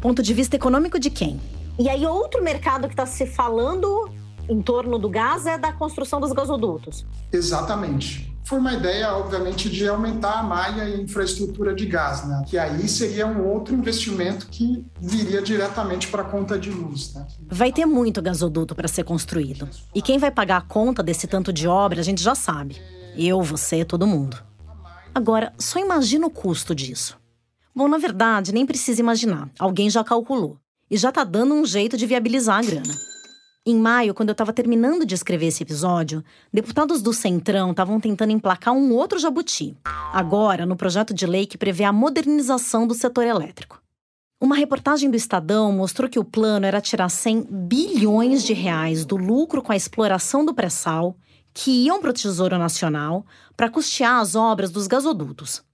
[0.00, 1.40] Ponto de vista econômico de quem?
[1.78, 4.10] E aí, outro mercado que está se falando
[4.48, 7.04] em torno do gás é da construção dos gasodutos.
[7.32, 12.44] Exatamente foi uma ideia, obviamente, de aumentar a malha e a infraestrutura de gás, né?
[12.46, 17.12] que aí seria um outro investimento que viria diretamente para a conta de luz.
[17.12, 17.26] Né?
[17.50, 19.68] Vai ter muito gasoduto para ser construído.
[19.92, 22.80] E quem vai pagar a conta desse tanto de obra, a gente já sabe.
[23.16, 24.40] Eu, você, todo mundo.
[25.12, 27.18] Agora, só imagina o custo disso.
[27.74, 29.50] Bom, na verdade, nem precisa imaginar.
[29.58, 30.56] Alguém já calculou.
[30.88, 32.94] E já está dando um jeito de viabilizar a grana.
[33.68, 38.30] Em maio, quando eu estava terminando de escrever esse episódio, deputados do Centrão estavam tentando
[38.30, 39.76] emplacar um outro jabuti,
[40.12, 43.82] agora no projeto de lei que prevê a modernização do setor elétrico.
[44.40, 49.16] Uma reportagem do Estadão mostrou que o plano era tirar 100 bilhões de reais do
[49.16, 51.16] lucro com a exploração do pré-sal,
[51.52, 53.26] que iam para o Tesouro Nacional,
[53.56, 55.64] para custear as obras dos gasodutos.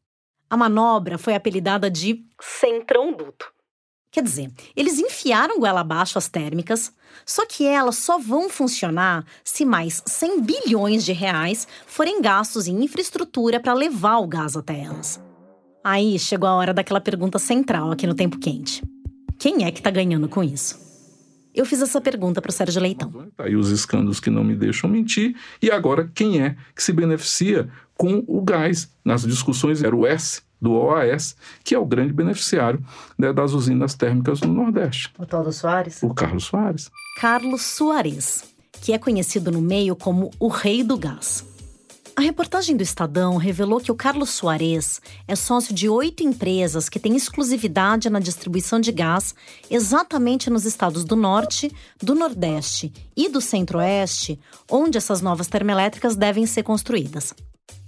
[0.49, 3.53] A manobra foi apelidada de Centrão Duto.
[4.13, 6.93] Quer dizer, eles enfiaram goela abaixo as térmicas,
[7.33, 12.85] só que elas só vão funcionar se mais 100 bilhões de reais forem gastos em
[12.85, 15.19] infraestrutura para levar o gás até elas.
[15.83, 18.83] Aí chegou a hora daquela pergunta central aqui no Tempo Quente.
[19.39, 20.79] Quem é que está ganhando com isso?
[21.55, 23.11] Eu fiz essa pergunta para o Sérgio Leitão.
[23.35, 25.35] Tá aí os escândalos que não me deixam mentir.
[25.63, 27.67] E agora, quem é que se beneficia
[27.97, 28.95] com o gás?
[29.03, 32.81] Nas discussões era o S do OAS, que é o grande beneficiário
[33.19, 35.13] né, das usinas térmicas no Nordeste.
[35.19, 36.01] O tal do Soares?
[36.03, 36.91] O Carlos Soares.
[37.21, 38.45] Carlos Soares,
[38.81, 41.45] que é conhecido no meio como o rei do gás.
[42.15, 47.01] A reportagem do Estadão revelou que o Carlos Soares é sócio de oito empresas que
[47.01, 49.35] têm exclusividade na distribuição de gás
[49.71, 54.39] exatamente nos estados do Norte, do Nordeste e do Centro-Oeste,
[54.71, 57.35] onde essas novas termoelétricas devem ser construídas.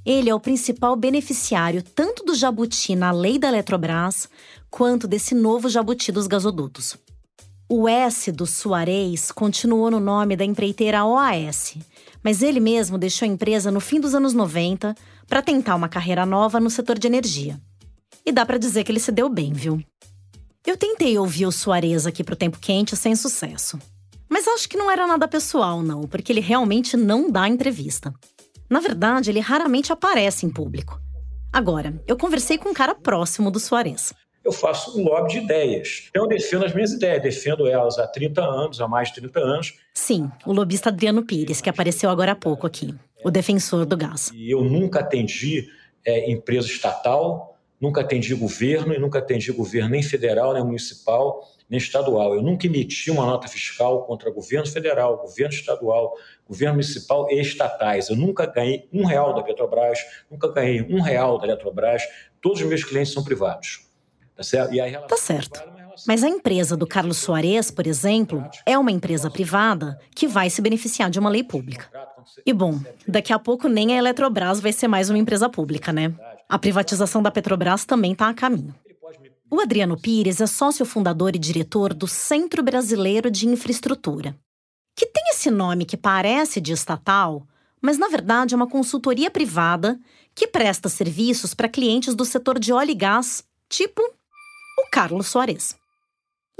[0.04, 4.28] Ele é o principal beneficiário tanto do jabuti na lei da Eletrobras,
[4.70, 6.96] quanto desse novo jabuti dos gasodutos.
[7.68, 11.76] O S do Suarez continuou no nome da empreiteira OAS,
[12.22, 14.94] mas ele mesmo deixou a empresa no fim dos anos 90
[15.26, 17.58] para tentar uma carreira nova no setor de energia.
[18.26, 19.82] E dá para dizer que ele se deu bem, viu?
[20.66, 23.78] Eu tentei ouvir o Soares aqui pro Tempo Quente sem sucesso.
[24.28, 28.12] Mas acho que não era nada pessoal, não, porque ele realmente não dá entrevista.
[28.68, 31.00] Na verdade, ele raramente aparece em público.
[31.52, 34.12] Agora, eu conversei com um cara próximo do Soares.
[34.44, 36.06] Eu faço um lobby de ideias.
[36.10, 39.40] Então, eu defendo as minhas ideias, defendo elas há 30 anos, há mais de 30
[39.40, 39.74] anos.
[39.94, 44.30] Sim, o lobista Adriano Pires, que apareceu agora há pouco aqui, o defensor do gás.
[44.34, 45.68] E eu nunca atendi
[46.04, 51.42] é, empresa estatal, nunca atendi governo e nunca atendi governo nem federal, nem municipal,
[51.74, 52.34] nem estadual.
[52.34, 56.14] Eu nunca emiti uma nota fiscal contra governo federal, governo estadual,
[56.48, 58.08] governo municipal e estatais.
[58.08, 59.98] Eu nunca ganhei um real da Petrobras,
[60.30, 62.02] nunca ganhei um real da Eletrobras.
[62.40, 63.86] Todos os meus clientes são privados.
[64.36, 64.80] Tá certo?
[64.80, 65.62] A tá certo.
[66.08, 70.60] Mas a empresa do Carlos Soares, por exemplo, é uma empresa privada que vai se
[70.60, 71.86] beneficiar de uma lei pública.
[72.44, 76.12] E bom, daqui a pouco nem a Eletrobras vai ser mais uma empresa pública, né?
[76.48, 78.74] A privatização da Petrobras também está a caminho.
[79.56, 84.36] O Adriano Pires é sócio fundador e diretor do Centro Brasileiro de Infraestrutura,
[84.96, 87.46] que tem esse nome que parece de estatal,
[87.80, 89.96] mas na verdade é uma consultoria privada
[90.34, 95.76] que presta serviços para clientes do setor de óleo e gás, tipo o Carlos Soares.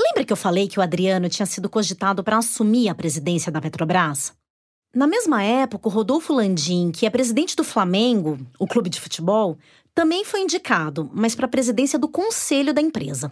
[0.01, 3.61] Lembra que eu falei que o Adriano tinha sido cogitado para assumir a presidência da
[3.61, 4.33] Petrobras?
[4.95, 9.59] Na mesma época, o Rodolfo Landim, que é presidente do Flamengo, o clube de futebol,
[9.95, 13.31] também foi indicado, mas para a presidência do conselho da empresa.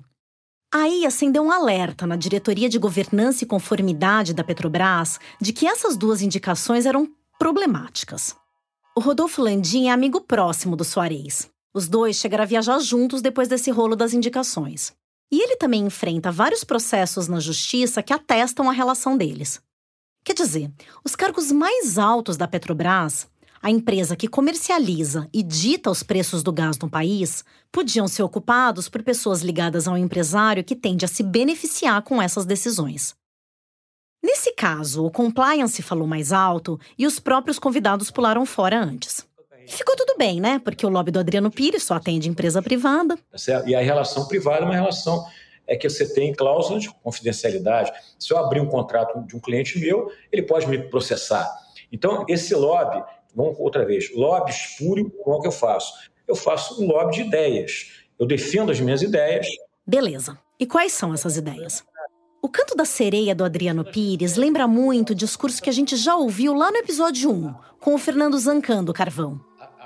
[0.73, 5.97] Aí acendeu um alerta na diretoria de governança e conformidade da Petrobras de que essas
[5.97, 7.07] duas indicações eram
[7.39, 8.35] problemáticas.
[8.97, 11.51] O Rodolfo Landim é amigo próximo do Soares.
[11.75, 14.93] Os dois chegaram a viajar juntos depois desse rolo das indicações.
[15.31, 19.61] E ele também enfrenta vários processos na justiça que atestam a relação deles.
[20.25, 20.71] Quer dizer,
[21.05, 23.27] os cargos mais altos da Petrobras,
[23.63, 28.89] a empresa que comercializa e dita os preços do gás no país, podiam ser ocupados
[28.89, 33.15] por pessoas ligadas a um empresário que tende a se beneficiar com essas decisões.
[34.21, 39.25] Nesse caso, o compliance falou mais alto e os próprios convidados pularam fora antes.
[39.67, 40.59] E ficou tudo bem, né?
[40.59, 43.17] Porque o lobby do Adriano Pires só atende empresa privada.
[43.17, 45.25] Tá e a relação privada é uma relação
[45.67, 47.93] é que você tem cláusula de confidencialidade.
[48.19, 51.49] Se eu abrir um contrato de um cliente meu, ele pode me processar.
[51.91, 53.03] Então, esse lobby,
[53.35, 55.93] vamos outra vez, lobby espúrio, como é que eu faço?
[56.27, 57.93] Eu faço um lobby de ideias.
[58.19, 59.47] Eu defendo as minhas ideias.
[59.87, 60.39] Beleza.
[60.59, 61.85] E quais são essas ideias?
[62.41, 66.17] O canto da sereia do Adriano Pires lembra muito o discurso que a gente já
[66.17, 69.41] ouviu lá no episódio 1, com o Fernando Zancando do Carvão.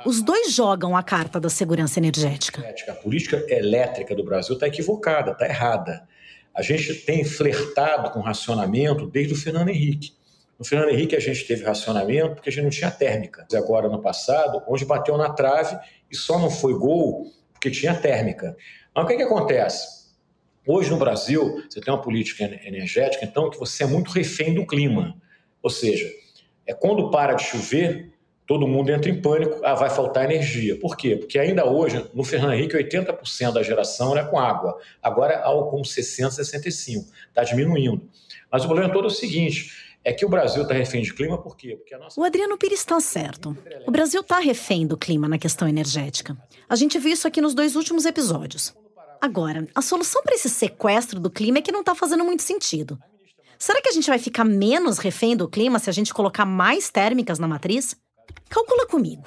[0.04, 2.62] Os dois jogam a carta da segurança energética.
[2.88, 6.06] A política elétrica do Brasil está equivocada, está errada.
[6.54, 10.14] A gente tem flertado com racionamento desde o Fernando Henrique.
[10.58, 13.46] No Fernando Henrique a gente teve racionamento porque a gente não tinha térmica.
[13.54, 15.78] Agora, no passado, onde bateu na trave
[16.10, 18.56] e só não foi gol porque tinha térmica.
[18.94, 19.96] Mas o que, que acontece?
[20.66, 24.66] Hoje no Brasil, você tem uma política energética, então, que você é muito refém do
[24.66, 25.16] clima.
[25.62, 26.10] Ou seja,
[26.66, 28.12] é quando para de chover,
[28.46, 30.78] todo mundo entra em pânico, ah, vai faltar energia.
[30.78, 31.16] Por quê?
[31.16, 34.76] Porque ainda hoje, no Fernando Henrique, 80% da geração era com água.
[35.02, 37.12] Agora é algo como 60, 65.
[37.28, 38.08] Está diminuindo.
[38.50, 39.70] Mas o problema todo é o seguinte,
[40.06, 41.74] é que o Brasil está refém de clima por quê?
[41.74, 42.20] Porque nossa...
[42.20, 43.58] O Adriano Pires está certo.
[43.88, 46.38] O Brasil está refém do clima na questão energética.
[46.68, 48.72] A gente viu isso aqui nos dois últimos episódios.
[49.20, 52.96] Agora, a solução para esse sequestro do clima é que não está fazendo muito sentido.
[53.58, 56.88] Será que a gente vai ficar menos refém do clima se a gente colocar mais
[56.88, 57.96] térmicas na matriz?
[58.48, 59.24] Calcula comigo.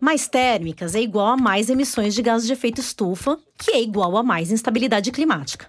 [0.00, 4.16] Mais térmicas é igual a mais emissões de gases de efeito estufa, que é igual
[4.16, 5.68] a mais instabilidade climática.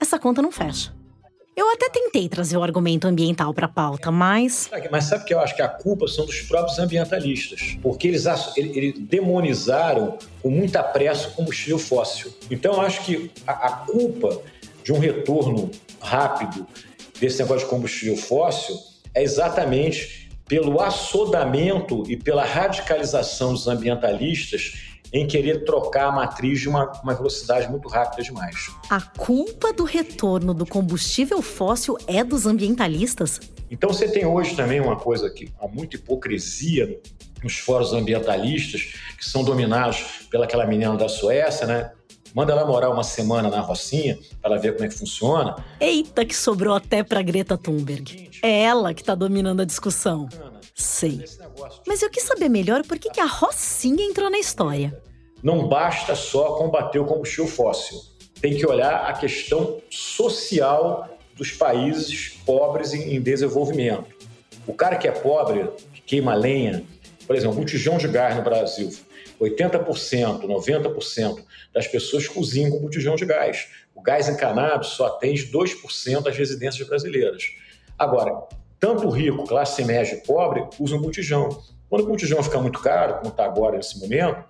[0.00, 0.94] Essa conta não fecha.
[1.54, 4.70] Eu até tentei trazer o argumento ambiental para a pauta, mas.
[4.90, 8.24] Mas sabe que eu acho que a culpa são dos próprios ambientalistas, porque eles,
[8.56, 12.32] eles demonizaram com muita pressa o combustível fóssil.
[12.50, 14.40] Então eu acho que a, a culpa
[14.82, 16.66] de um retorno rápido
[17.20, 18.74] desse negócio de combustível fóssil
[19.14, 26.68] é exatamente pelo assodamento e pela radicalização dos ambientalistas em querer trocar a matriz de
[26.68, 28.70] uma, uma, velocidade muito rápida demais.
[28.88, 33.40] A culpa do retorno do combustível fóssil é dos ambientalistas?
[33.70, 36.98] Então você tem hoje também uma coisa que há muita hipocrisia
[37.42, 41.90] nos fóruns ambientalistas, que são dominados pelaquela menina da Suécia, né?
[42.34, 45.56] Manda ela morar uma semana na Rocinha para ela ver como é que funciona.
[45.78, 48.30] Eita, que sobrou até para Greta Thunberg.
[48.42, 50.28] É ela que está dominando a discussão.
[50.74, 51.22] Sei.
[51.86, 55.00] Mas eu quis saber melhor por que, que a Rocinha entrou na história.
[55.42, 57.98] Não basta só combater o combustível fóssil.
[58.40, 64.06] Tem que olhar a questão social dos países pobres em desenvolvimento.
[64.66, 66.84] O cara que é pobre, que queima lenha,
[67.26, 68.90] Por exemplo, botijão de gás no Brasil,
[69.40, 73.68] 80%, 90% das pessoas cozinham com botijão de gás.
[73.94, 77.44] O gás encanado só atende 2% das residências brasileiras.
[77.98, 78.42] Agora,
[78.82, 81.56] tanto rico, classe média e pobre usam botijão.
[81.88, 84.44] Quando o botijão fica muito caro, como está agora nesse momento,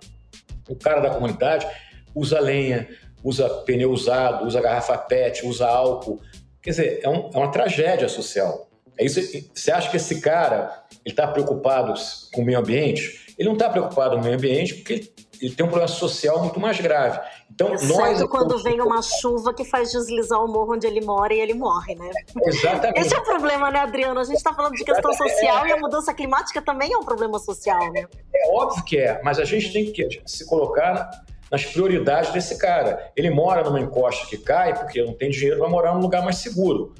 [0.67, 1.67] o cara da comunidade
[2.15, 2.89] usa lenha,
[3.23, 6.19] usa pneu usado, usa garrafa PET, usa álcool.
[6.63, 8.67] Quer dizer, é, um, é uma tragédia social.
[8.97, 9.21] É isso,
[9.53, 11.93] você acha que esse cara está preocupado
[12.33, 13.35] com o meio ambiente?
[13.37, 16.39] Ele não está preocupado com o meio ambiente porque ele, ele, tem um problema social
[16.39, 17.19] muito mais grave.
[17.53, 21.33] Então, Exceto nós, quando vem uma chuva que faz deslizar o morro onde ele mora
[21.33, 22.09] e ele morre, né?
[22.47, 22.99] Exatamente.
[22.99, 24.19] Esse é o problema, né, Adriano?
[24.19, 27.37] A gente está falando de questão social e a mudança climática também é um problema
[27.37, 28.07] social, né?
[28.33, 31.11] É, é óbvio que é, mas a gente tem que se colocar
[31.51, 33.11] nas prioridades desse cara.
[33.15, 36.37] Ele mora numa encosta que cai porque não tem dinheiro para morar num lugar mais
[36.37, 36.95] seguro.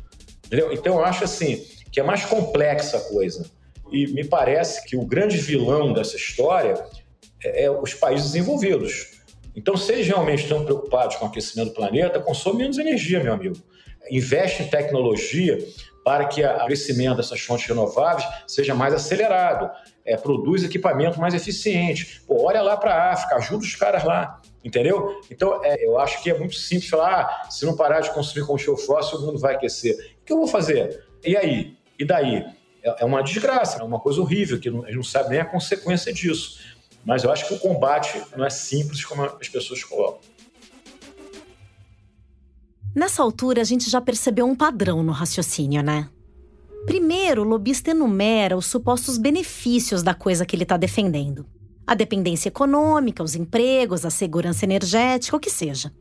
[0.46, 0.72] Entendeu?
[0.72, 3.44] Então eu acho assim que é mais complexa a coisa.
[3.92, 6.86] E me parece que o grande vilão dessa história
[7.44, 9.13] é, é os países desenvolvidos.
[9.56, 13.34] Então, se eles realmente estão preocupados com o aquecimento do planeta, consome menos energia, meu
[13.34, 13.56] amigo.
[14.10, 15.58] Investe em tecnologia
[16.04, 19.72] para que o crescimento dessas fontes renováveis seja mais acelerado.
[20.06, 22.22] É, produz equipamento mais eficiente.
[22.28, 25.22] Pô, olha lá para a África, ajuda os caras lá, entendeu?
[25.32, 28.46] Então, é, eu acho que é muito simples falar: ah, se não parar de consumir
[28.46, 29.96] combustível fóssil, o mundo vai aquecer.
[30.22, 31.06] O que eu vou fazer?
[31.24, 31.78] E aí?
[31.98, 32.46] E daí?
[32.84, 35.46] É, é uma desgraça, é uma coisa horrível, que a gente não sabe nem a
[35.46, 36.60] consequência disso.
[37.06, 40.22] Mas eu acho que o combate não é simples como as pessoas colocam.
[42.96, 46.10] Nessa altura, a gente já percebeu um padrão no raciocínio, né?
[46.86, 51.46] Primeiro, o lobista enumera os supostos benefícios da coisa que ele está defendendo.
[51.88, 55.92] A dependência econômica, os empregos, a segurança energética, o que seja.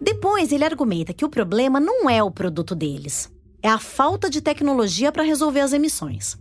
[0.00, 3.30] Depois, ele argumenta que o problema não é o produto deles,
[3.62, 6.38] é a falta de tecnologia para resolver as emissões.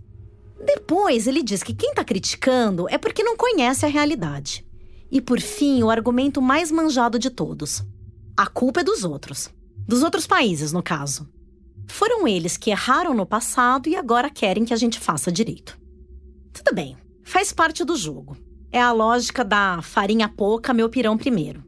[0.64, 4.66] Depois, ele diz que quem está criticando é porque não conhece a realidade.
[5.12, 7.84] E por fim, o argumento mais manjado de todos:
[8.36, 9.50] a culpa é dos outros.
[9.88, 11.28] Dos outros países, no caso.
[11.88, 15.80] Foram eles que erraram no passado e agora querem que a gente faça direito.
[16.54, 18.38] Tudo bem, faz parte do jogo.
[18.72, 21.64] É a lógica da farinha pouca, meu pirão primeiro.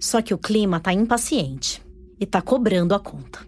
[0.00, 1.80] Só que o clima tá impaciente
[2.18, 3.46] e tá cobrando a conta.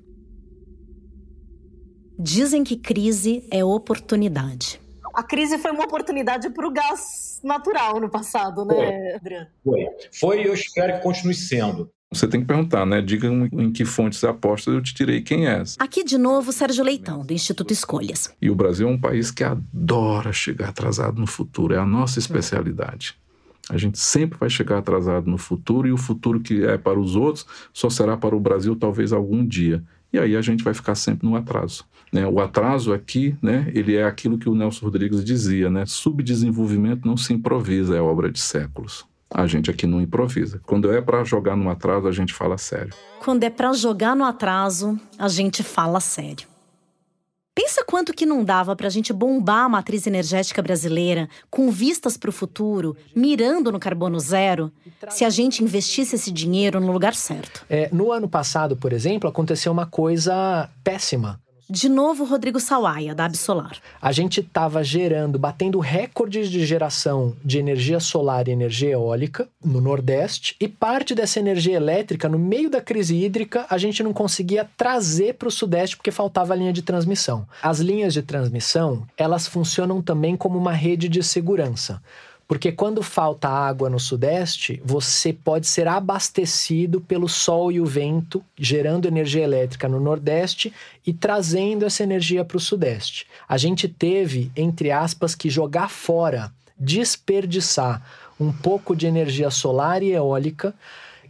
[2.18, 4.80] Dizem que crise é oportunidade.
[5.14, 9.46] A crise foi uma oportunidade para o gás natural no passado, né, Adriano?
[9.62, 9.86] Foi.
[10.12, 11.90] Foi e eu espero que continue sendo.
[12.12, 13.02] Você tem que perguntar, né?
[13.02, 15.62] Diga em que fontes aposta, eu te tirei quem é.
[15.78, 18.32] Aqui de novo, Sérgio Leitão, do Instituto Escolhas.
[18.40, 22.18] E o Brasil é um país que adora chegar atrasado no futuro, é a nossa
[22.18, 23.16] especialidade.
[23.68, 27.16] A gente sempre vai chegar atrasado no futuro e o futuro que é para os
[27.16, 29.82] outros só será para o Brasil talvez algum dia.
[30.12, 31.84] E aí a gente vai ficar sempre no atraso.
[32.12, 32.26] Né?
[32.26, 35.84] O atraso aqui, né, ele é aquilo que o Nelson Rodrigues dizia, né?
[35.86, 39.04] Subdesenvolvimento não se improvisa, é obra de séculos.
[39.28, 40.60] A gente aqui não improvisa.
[40.64, 42.94] Quando é para jogar no atraso, a gente fala sério.
[43.20, 46.46] Quando é para jogar no atraso, a gente fala sério.
[47.56, 52.14] Pensa quanto que não dava para a gente bombar a matriz energética brasileira com vistas
[52.14, 54.70] para o futuro, mirando no carbono zero,
[55.08, 57.64] se a gente investisse esse dinheiro no lugar certo.
[57.70, 61.40] É, no ano passado, por exemplo, aconteceu uma coisa péssima.
[61.68, 63.78] De novo, Rodrigo Sawaia, da Absolar.
[64.00, 69.80] A gente estava gerando, batendo recordes de geração de energia solar e energia eólica no
[69.80, 74.68] Nordeste, e parte dessa energia elétrica, no meio da crise hídrica, a gente não conseguia
[74.76, 77.44] trazer para o Sudeste porque faltava linha de transmissão.
[77.60, 82.00] As linhas de transmissão, elas funcionam também como uma rede de segurança.
[82.48, 88.42] Porque quando falta água no Sudeste, você pode ser abastecido pelo sol e o vento,
[88.56, 90.72] gerando energia elétrica no Nordeste
[91.04, 93.26] e trazendo essa energia para o Sudeste.
[93.48, 98.00] A gente teve, entre aspas, que jogar fora, desperdiçar
[98.38, 100.74] um pouco de energia solar e eólica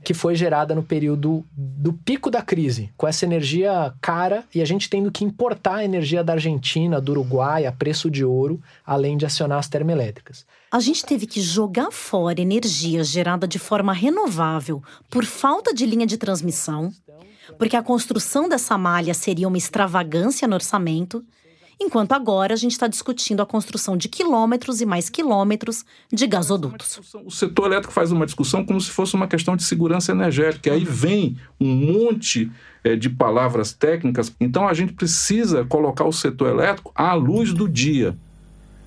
[0.06, 4.64] que foi gerada no período do pico da crise, com essa energia cara e a
[4.64, 9.16] gente tendo que importar a energia da Argentina, do Uruguai, a preço de ouro, além
[9.16, 10.46] de acionar as termoelétricas.
[10.70, 14.80] A gente teve que jogar fora energia gerada de forma renovável
[15.10, 16.92] por falta de linha de transmissão,
[17.58, 21.24] porque a construção dessa malha seria uma extravagância no orçamento
[21.80, 27.00] enquanto agora a gente está discutindo a construção de quilômetros e mais quilômetros de gasodutos.
[27.24, 30.72] O setor elétrico faz uma discussão como se fosse uma questão de segurança energética.
[30.72, 32.50] Aí vem um monte
[32.82, 34.34] é, de palavras técnicas.
[34.40, 38.16] Então a gente precisa colocar o setor elétrico à luz do dia.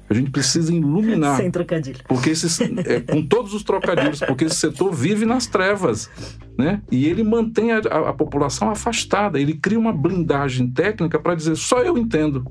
[0.10, 1.38] A gente precisa iluminar.
[1.38, 2.00] Sem trocadilho.
[2.08, 6.10] Porque esses, é, com todos os trocadilhos, porque esse setor vive nas trevas.
[6.58, 6.82] Né?
[6.92, 9.40] E ele mantém a, a, a população afastada.
[9.40, 12.44] Ele cria uma blindagem técnica para dizer só eu entendo.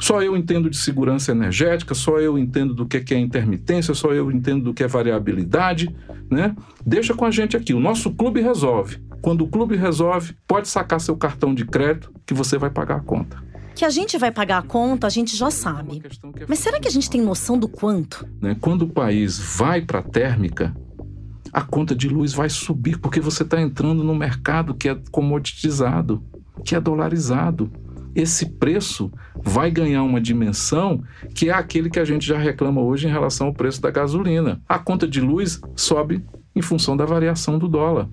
[0.00, 4.30] Só eu entendo de segurança energética, só eu entendo do que é intermitência, só eu
[4.30, 5.94] entendo do que é variabilidade,
[6.30, 6.54] né?
[6.84, 7.72] Deixa com a gente aqui.
[7.72, 8.98] O nosso clube resolve.
[9.22, 13.00] Quando o clube resolve, pode sacar seu cartão de crédito que você vai pagar a
[13.00, 13.42] conta.
[13.74, 16.02] Que a gente vai pagar a conta, a gente já sabe.
[16.48, 18.26] Mas será que a gente tem noção do quanto?
[18.40, 18.56] Né?
[18.60, 20.74] Quando o país vai para a térmica,
[21.52, 26.22] a conta de luz vai subir, porque você está entrando no mercado que é comoditizado,
[26.64, 27.70] que é dolarizado.
[28.16, 29.12] Esse preço
[29.44, 31.04] vai ganhar uma dimensão
[31.34, 34.58] que é aquele que a gente já reclama hoje em relação ao preço da gasolina.
[34.66, 38.08] A conta de luz sobe em função da variação do dólar.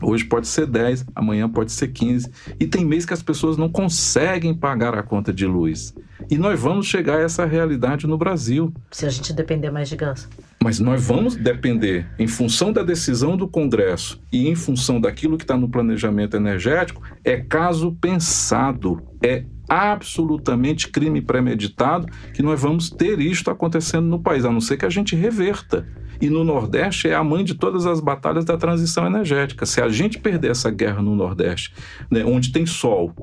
[0.00, 2.30] Hoje pode ser 10, amanhã pode ser 15.
[2.58, 5.94] E tem mês que as pessoas não conseguem pagar a conta de luz.
[6.30, 8.72] E nós vamos chegar a essa realidade no Brasil.
[8.90, 10.28] Se a gente depender mais de gás.
[10.62, 15.44] Mas nós vamos depender, em função da decisão do Congresso e em função daquilo que
[15.44, 23.20] está no planejamento energético, é caso pensado, é absolutamente crime premeditado que nós vamos ter
[23.20, 25.86] isto acontecendo no país, a não ser que a gente reverta.
[26.20, 29.64] E no Nordeste é a mãe de todas as batalhas da transição energética.
[29.64, 31.72] Se a gente perder essa guerra no Nordeste,
[32.10, 33.14] né, onde tem sol,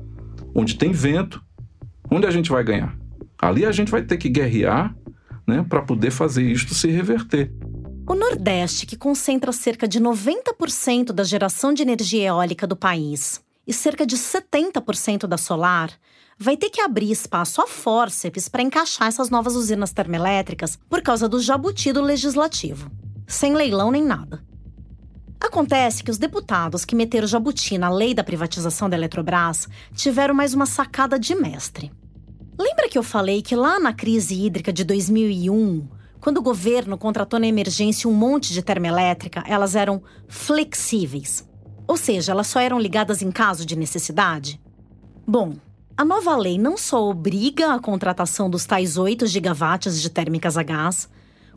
[0.54, 1.42] onde tem vento,
[2.10, 2.96] onde a gente vai ganhar?
[3.38, 4.96] Ali a gente vai ter que guerrear
[5.46, 7.52] né, para poder fazer isto se reverter.
[8.08, 13.72] O Nordeste, que concentra cerca de 90% da geração de energia eólica do país e
[13.72, 15.90] cerca de 70% da solar,
[16.38, 21.28] vai ter que abrir espaço a fórceps para encaixar essas novas usinas termoelétricas por causa
[21.28, 22.90] do jabuti do legislativo,
[23.26, 24.44] sem leilão nem nada.
[25.40, 30.54] Acontece que os deputados que meteram jabuti na lei da privatização da Eletrobras tiveram mais
[30.54, 31.92] uma sacada de mestre.
[32.58, 35.86] Lembra que eu falei que lá na crise hídrica de 2001,
[36.20, 41.46] quando o governo contratou na emergência um monte de termoelétrica, elas eram flexíveis.
[41.86, 44.60] Ou seja, elas só eram ligadas em caso de necessidade?
[45.26, 45.54] Bom,
[45.98, 50.62] a nova lei não só obriga a contratação dos tais 8 gigawatts de térmicas a
[50.62, 51.08] gás,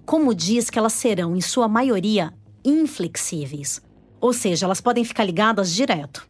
[0.06, 2.34] como diz que elas serão, em sua maioria,
[2.64, 3.82] inflexíveis.
[4.22, 6.26] Ou seja, elas podem ficar ligadas direto.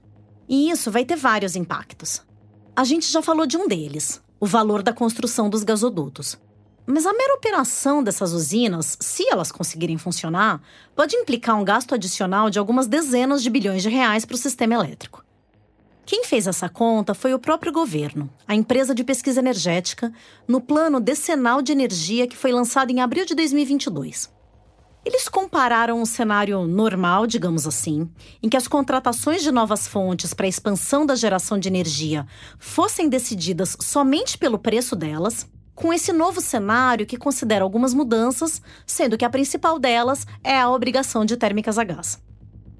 [0.48, 2.24] E isso vai ter vários impactos.
[2.76, 6.36] A gente já falou de um deles, o valor da construção dos gasodutos.
[6.88, 10.60] Mas a mera operação dessas usinas, se elas conseguirem funcionar,
[10.96, 14.74] pode implicar um gasto adicional de algumas dezenas de bilhões de reais para o sistema
[14.74, 15.24] elétrico.
[16.10, 20.12] Quem fez essa conta foi o próprio governo, a empresa de pesquisa energética,
[20.48, 24.28] no Plano Decenal de Energia que foi lançado em abril de 2022.
[25.06, 28.10] Eles compararam um cenário normal, digamos assim,
[28.42, 32.26] em que as contratações de novas fontes para a expansão da geração de energia
[32.58, 39.16] fossem decididas somente pelo preço delas, com esse novo cenário que considera algumas mudanças, sendo
[39.16, 42.20] que a principal delas é a obrigação de térmicas a gás.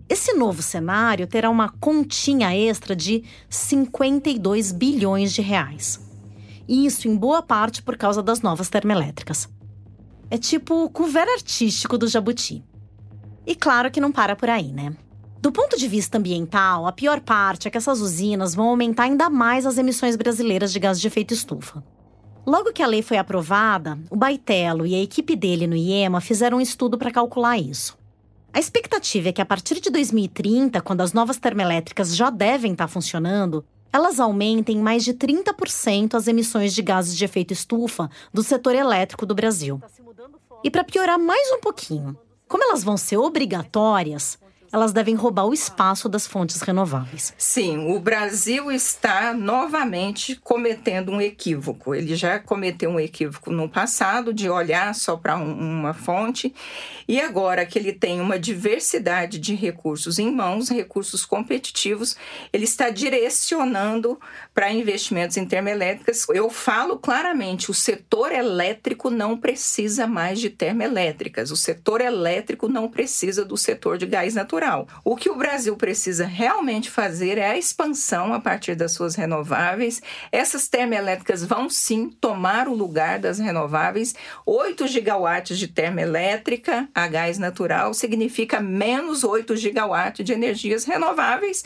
[0.10, 6.00] Esse novo cenário terá uma continha extra de 52 bilhões de reais.
[6.68, 9.48] Isso em boa parte por causa das novas termoelétricas.
[10.32, 12.64] É tipo o cover artístico do Jabuti.
[13.46, 14.96] E claro que não para por aí, né?
[15.40, 19.30] Do ponto de vista ambiental, a pior parte é que essas usinas vão aumentar ainda
[19.30, 21.84] mais as emissões brasileiras de gás de efeito estufa.
[22.48, 26.58] Logo que a lei foi aprovada, o Baitelo e a equipe dele no IEMA fizeram
[26.58, 27.99] um estudo para calcular isso.
[28.52, 32.88] A expectativa é que a partir de 2030, quando as novas termoelétricas já devem estar
[32.88, 38.76] funcionando, elas aumentem mais de 30% as emissões de gases de efeito estufa do setor
[38.76, 39.82] elétrico do Brasil.
[40.64, 44.38] E para piorar mais um pouquinho, como elas vão ser obrigatórias,
[44.72, 47.34] elas devem roubar o espaço das fontes renováveis.
[47.38, 51.96] Sim, o Brasil está novamente cometendo um equívoco.
[51.96, 56.54] Ele já cometeu um equívoco no passado de olhar só para um, uma fonte
[57.08, 62.16] e agora que ele tem uma diversidade de recursos em mãos, recursos competitivos,
[62.54, 64.20] ele está direcionando
[64.54, 66.28] para investimentos em termoelétricas.
[66.30, 71.50] Eu falo claramente, o setor elétrico não precisa mais de termoelétricas.
[71.50, 74.59] O setor elétrico não precisa do setor de gás natural
[75.06, 80.02] O que o Brasil precisa realmente fazer é a expansão a partir das suas renováveis.
[80.32, 84.14] Essas termoelétricas vão sim tomar o lugar das renováveis.
[84.46, 91.64] 8 gigawatts de termoelétrica a gás natural significa menos 8 gigawatts de energias renováveis,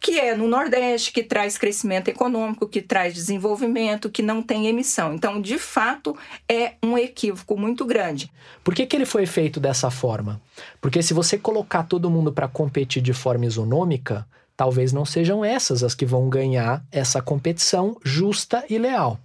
[0.00, 5.12] que é no Nordeste, que traz crescimento econômico, que traz desenvolvimento, que não tem emissão.
[5.14, 6.16] Então, de fato,
[6.48, 8.30] é um equívoco muito grande.
[8.64, 10.40] Por que, que ele foi feito dessa forma?
[10.80, 14.26] Porque se você colocar todo mundo para competir de forma isonômica,
[14.56, 19.18] talvez não sejam essas as que vão ganhar essa competição justa e leal.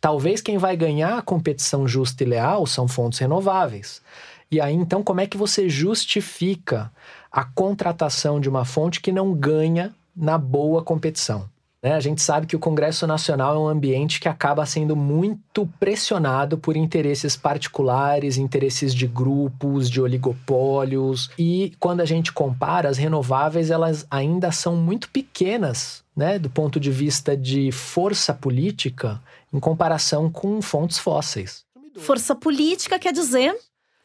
[0.00, 4.02] Talvez quem vai ganhar a competição justa e leal são fontes renováveis.
[4.50, 6.90] E aí, então, como é que você justifica
[7.30, 11.48] a contratação de uma fonte que não ganha na boa competição?
[11.82, 11.94] Né?
[11.94, 16.58] A gente sabe que o Congresso Nacional é um ambiente que acaba sendo muito pressionado
[16.58, 21.30] por interesses particulares, interesses de grupos, de oligopólios.
[21.38, 26.78] E quando a gente compara, as renováveis elas ainda são muito pequenas, né, do ponto
[26.78, 29.20] de vista de força política,
[29.52, 31.64] em comparação com fontes fósseis.
[31.96, 33.56] Força política quer dizer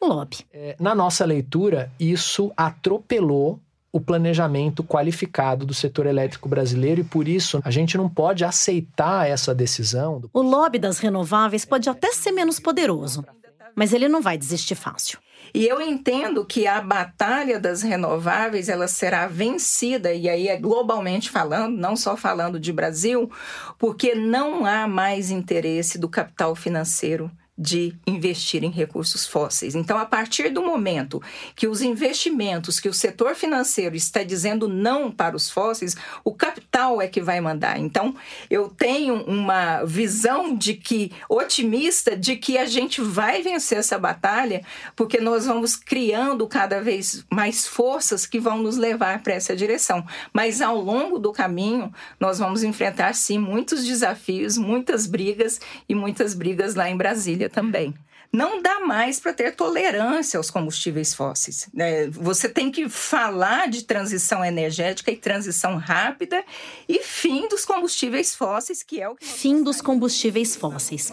[0.02, 0.38] lobby.
[0.52, 3.60] É, na nossa leitura, isso atropelou
[3.96, 9.26] o planejamento qualificado do setor elétrico brasileiro e por isso a gente não pode aceitar
[9.26, 10.22] essa decisão.
[10.34, 13.24] O lobby das renováveis pode até ser menos poderoso,
[13.74, 15.18] mas ele não vai desistir fácil.
[15.54, 21.30] E eu entendo que a batalha das renováveis ela será vencida, e aí é globalmente
[21.30, 23.30] falando, não só falando de Brasil,
[23.78, 29.74] porque não há mais interesse do capital financeiro de investir em recursos fósseis.
[29.74, 31.22] Então, a partir do momento
[31.54, 37.00] que os investimentos, que o setor financeiro está dizendo não para os fósseis, o capital
[37.00, 37.78] é que vai mandar.
[37.78, 38.14] Então,
[38.50, 44.62] eu tenho uma visão de que otimista de que a gente vai vencer essa batalha,
[44.94, 50.04] porque nós vamos criando cada vez mais forças que vão nos levar para essa direção.
[50.30, 56.34] Mas ao longo do caminho, nós vamos enfrentar sim muitos desafios, muitas brigas e muitas
[56.34, 57.94] brigas lá em Brasília também.
[58.32, 61.68] Não dá mais para ter tolerância aos combustíveis fósseis.
[61.72, 62.06] Né?
[62.08, 66.44] Você tem que falar de transição energética e transição rápida
[66.88, 69.24] e fim dos combustíveis fósseis, que é o que.
[69.24, 71.10] Fim dos combustíveis fósseis.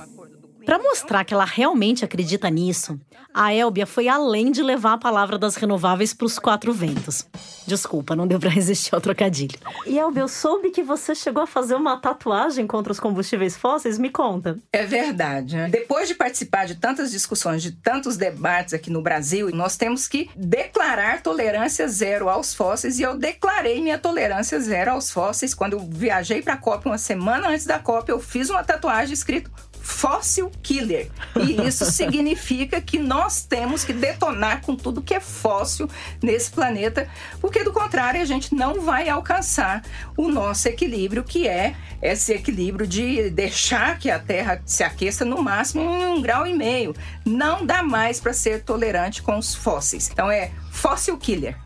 [0.74, 3.00] Para mostrar que ela realmente acredita nisso,
[3.32, 7.28] a Elbia foi além de levar a palavra das renováveis para os quatro ventos.
[7.68, 9.56] Desculpa, não deu para resistir ao trocadilho.
[9.86, 14.00] E Elbia, eu soube que você chegou a fazer uma tatuagem contra os combustíveis fósseis.
[14.00, 14.58] Me conta.
[14.72, 15.56] É verdade.
[15.70, 20.28] Depois de participar de tantas discussões, de tantos debates aqui no Brasil, nós temos que
[20.36, 22.98] declarar tolerância zero aos fósseis.
[22.98, 26.98] E eu declarei minha tolerância zero aos fósseis quando eu viajei para a COP uma
[26.98, 28.10] semana antes da COP.
[28.10, 29.52] Eu fiz uma tatuagem escrito
[29.84, 31.12] fossil killer.
[31.36, 35.90] E isso significa que nós temos que detonar com tudo que é fóssil
[36.22, 37.08] nesse planeta,
[37.42, 39.84] porque do contrário a gente não vai alcançar
[40.18, 45.44] o nosso equilíbrio, que é esse equilíbrio de deixar que a Terra se aqueça no
[45.44, 46.96] máximo em um grau e meio.
[47.26, 50.10] Não dá mais para ser tolerante com os fósseis.
[50.10, 51.58] Então é fossil killer.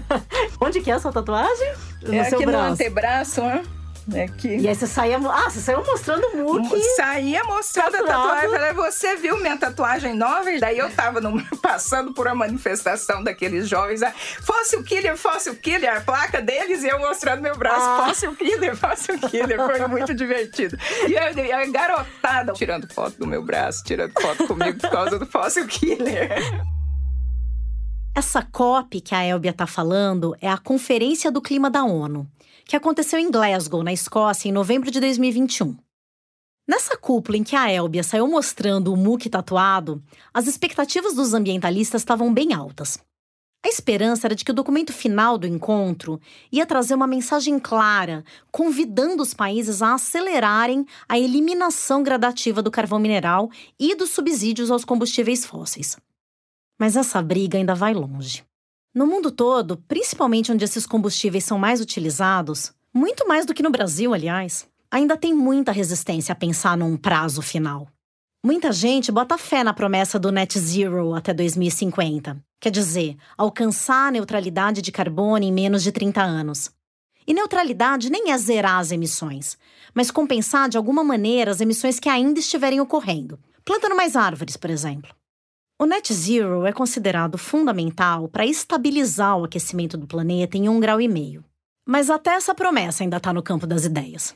[0.60, 1.72] Onde que é essa tatuagem?
[2.02, 2.66] No é aqui braço.
[2.66, 3.62] no antebraço, né?
[4.08, 4.48] Né, que...
[4.48, 5.18] E aí você saía.
[5.18, 6.82] Ah, você saiu mostrando o Mookie.
[6.96, 8.10] Saía mostrando tatuado.
[8.10, 8.50] a tatuagem.
[8.50, 10.50] Falei, você viu minha tatuagem nova?
[10.50, 14.02] E daí eu tava no, passando por uma manifestação daqueles jovens.
[14.02, 17.84] Ah, Fóssil Killer, Fóssil Killer, a placa deles, e eu mostrando meu braço.
[17.86, 18.06] Ah.
[18.06, 19.58] Fóssil Killer, Fóssil Killer.
[19.58, 20.78] Foi muito divertido.
[21.06, 25.26] E a, a garotada tirando foto do meu braço, tirando foto comigo por causa do
[25.26, 26.30] Fóssil Killer.
[28.14, 32.26] Essa COP que a Elbia está falando é a Conferência do Clima da ONU
[32.68, 35.74] que aconteceu em Glasgow, na Escócia, em novembro de 2021.
[36.68, 40.04] Nessa cúpula em que a Elbia saiu mostrando o muque tatuado,
[40.34, 43.02] as expectativas dos ambientalistas estavam bem altas.
[43.64, 46.20] A esperança era de que o documento final do encontro
[46.52, 52.98] ia trazer uma mensagem clara, convidando os países a acelerarem a eliminação gradativa do carvão
[52.98, 53.50] mineral
[53.80, 55.96] e dos subsídios aos combustíveis fósseis.
[56.78, 58.47] Mas essa briga ainda vai longe.
[58.98, 63.70] No mundo todo, principalmente onde esses combustíveis são mais utilizados, muito mais do que no
[63.70, 67.86] Brasil, aliás, ainda tem muita resistência a pensar num prazo final.
[68.44, 74.10] Muita gente bota fé na promessa do net zero até 2050, quer dizer, alcançar a
[74.10, 76.68] neutralidade de carbono em menos de 30 anos.
[77.24, 79.56] E neutralidade nem é zerar as emissões,
[79.94, 84.70] mas compensar de alguma maneira as emissões que ainda estiverem ocorrendo, plantando mais árvores, por
[84.70, 85.17] exemplo.
[85.80, 91.00] O net zero é considerado fundamental para estabilizar o aquecimento do planeta em um grau
[91.00, 91.44] e meio.
[91.86, 94.34] Mas até essa promessa ainda está no campo das ideias.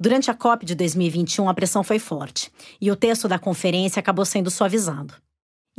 [0.00, 4.24] Durante a COP de 2021, a pressão foi forte e o texto da conferência acabou
[4.24, 5.12] sendo suavizado.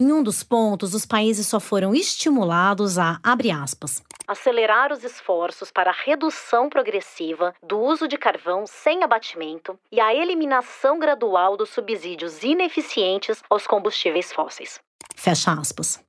[0.01, 5.71] Em um dos pontos, os países só foram estimulados a, abre aspas, acelerar os esforços
[5.71, 11.71] para a redução progressiva do uso de carvão sem abatimento e a eliminação gradual dos
[11.71, 14.79] subsídios ineficientes aos combustíveis fósseis.
[15.17, 15.99] Fecha aspas.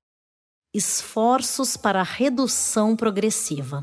[0.73, 3.83] Esforços para a redução progressiva.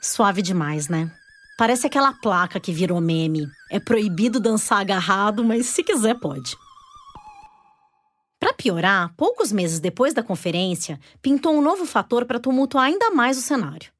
[0.00, 1.10] Suave demais, né?
[1.58, 3.48] Parece aquela placa que virou meme.
[3.68, 6.56] É proibido dançar agarrado, mas se quiser pode.
[8.40, 13.36] Para piorar, poucos meses depois da conferência, pintou um novo fator para tumultuar ainda mais
[13.36, 13.92] o cenário.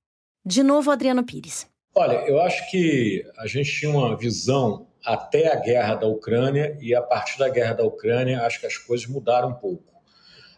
[0.43, 1.69] De novo, Adriano Pires.
[1.95, 6.95] Olha, eu acho que a gente tinha uma visão até a guerra da Ucrânia e
[6.95, 9.93] a partir da guerra da Ucrânia acho que as coisas mudaram um pouco.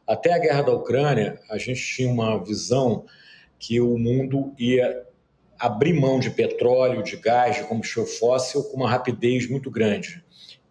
[0.07, 3.05] Até a guerra da Ucrânia, a gente tinha uma visão
[3.59, 5.05] que o mundo ia
[5.59, 10.22] abrir mão de petróleo, de gás, de combustível fóssil com uma rapidez muito grande.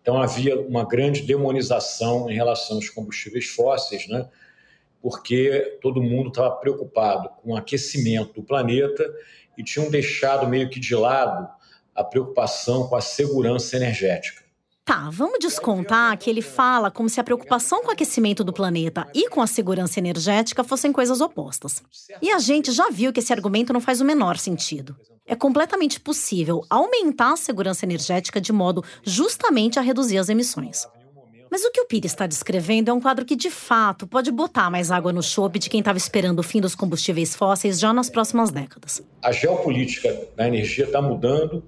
[0.01, 4.27] Então havia uma grande demonização em relação aos combustíveis fósseis, né?
[5.01, 9.03] porque todo mundo estava preocupado com o aquecimento do planeta
[9.57, 11.49] e tinham deixado meio que de lado
[11.95, 14.41] a preocupação com a segurança energética.
[14.83, 19.07] Tá, vamos descontar que ele fala como se a preocupação com o aquecimento do planeta
[19.13, 21.83] e com a segurança energética fossem coisas opostas.
[22.21, 24.95] E a gente já viu que esse argumento não faz o menor sentido.
[25.31, 30.85] É completamente possível aumentar a segurança energética de modo justamente a reduzir as emissões.
[31.49, 34.69] Mas o que o Pires está descrevendo é um quadro que, de fato, pode botar
[34.69, 38.09] mais água no chope de quem estava esperando o fim dos combustíveis fósseis já nas
[38.09, 39.01] próximas décadas.
[39.23, 41.63] A geopolítica da energia está mudando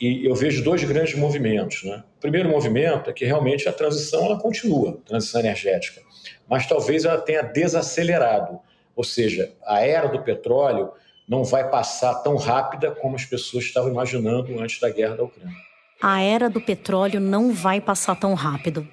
[0.00, 1.84] e eu vejo dois grandes movimentos.
[1.84, 2.02] Né?
[2.18, 6.02] O primeiro movimento é que realmente a transição ela continua, transição energética,
[6.48, 8.58] mas talvez ela tenha desacelerado.
[8.96, 10.90] Ou seja, a era do petróleo
[11.28, 15.72] não vai passar tão rápida como as pessoas estavam imaginando antes da guerra da Ucrânia
[16.02, 18.86] a era do petróleo não vai passar tão rápido.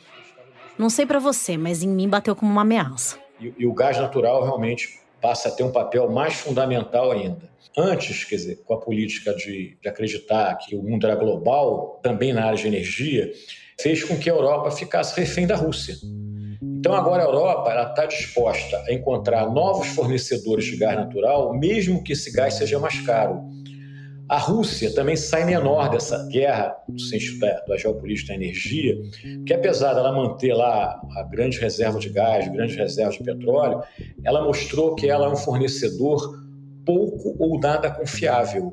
[0.78, 3.18] Não sei para você, mas em mim bateu como uma ameaça.
[3.42, 7.50] E, e, o gás natural realmente passa a ter um papel mais fundamental ainda.
[7.76, 12.32] Antes, quer dizer, com a política de, de acreditar que o mundo era global, também
[12.32, 13.32] na área de energia,
[13.82, 15.96] fez com que a Europa ficasse refém da Rússia.
[16.80, 22.14] Então agora a Europa está disposta a encontrar novos fornecedores de gás natural, mesmo que
[22.14, 23.42] esse gás seja mais caro.
[24.30, 28.96] A Rússia também sai menor dessa guerra, no sentido da, da geopolítica da energia,
[29.46, 33.84] que apesar dela manter lá a grande reserva de gás, grande reserva de petróleo,
[34.24, 36.22] ela mostrou que ela é um fornecedor
[36.86, 38.72] pouco ou nada confiável.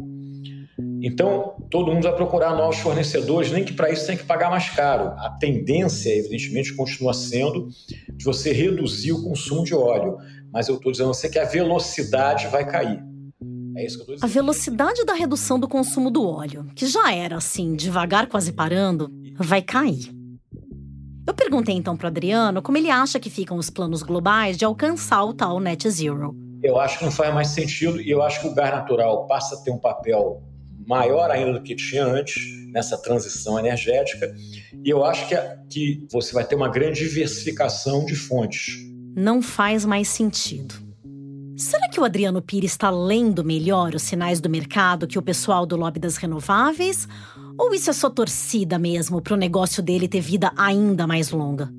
[1.03, 4.71] Então, todo mundo vai procurar novos fornecedores, nem que para isso tem que pagar mais
[4.71, 5.15] caro.
[5.19, 7.69] A tendência, evidentemente, continua sendo
[8.13, 10.17] de você reduzir o consumo de óleo.
[10.53, 13.03] Mas eu estou dizendo a você que a velocidade vai cair.
[13.77, 14.31] É isso que eu tô dizendo.
[14.31, 19.11] A velocidade da redução do consumo do óleo, que já era assim, devagar quase parando,
[19.39, 20.11] vai cair.
[21.27, 25.25] Eu perguntei então para Adriano como ele acha que ficam os planos globais de alcançar
[25.25, 26.35] o tal net zero.
[26.63, 29.57] Eu acho que não faz mais sentido e eu acho que o gás natural passa
[29.57, 30.43] a ter um papel
[30.87, 34.35] maior ainda do que tinha antes nessa transição energética
[34.85, 35.37] e eu acho que,
[35.69, 38.77] que você vai ter uma grande diversificação de fontes.
[39.17, 40.75] Não faz mais sentido.
[41.57, 45.65] Será que o Adriano Pires está lendo melhor os sinais do mercado que o pessoal
[45.65, 47.09] do lobby das renováveis?
[47.59, 51.73] Ou isso é só torcida mesmo para o negócio dele ter vida ainda mais longa?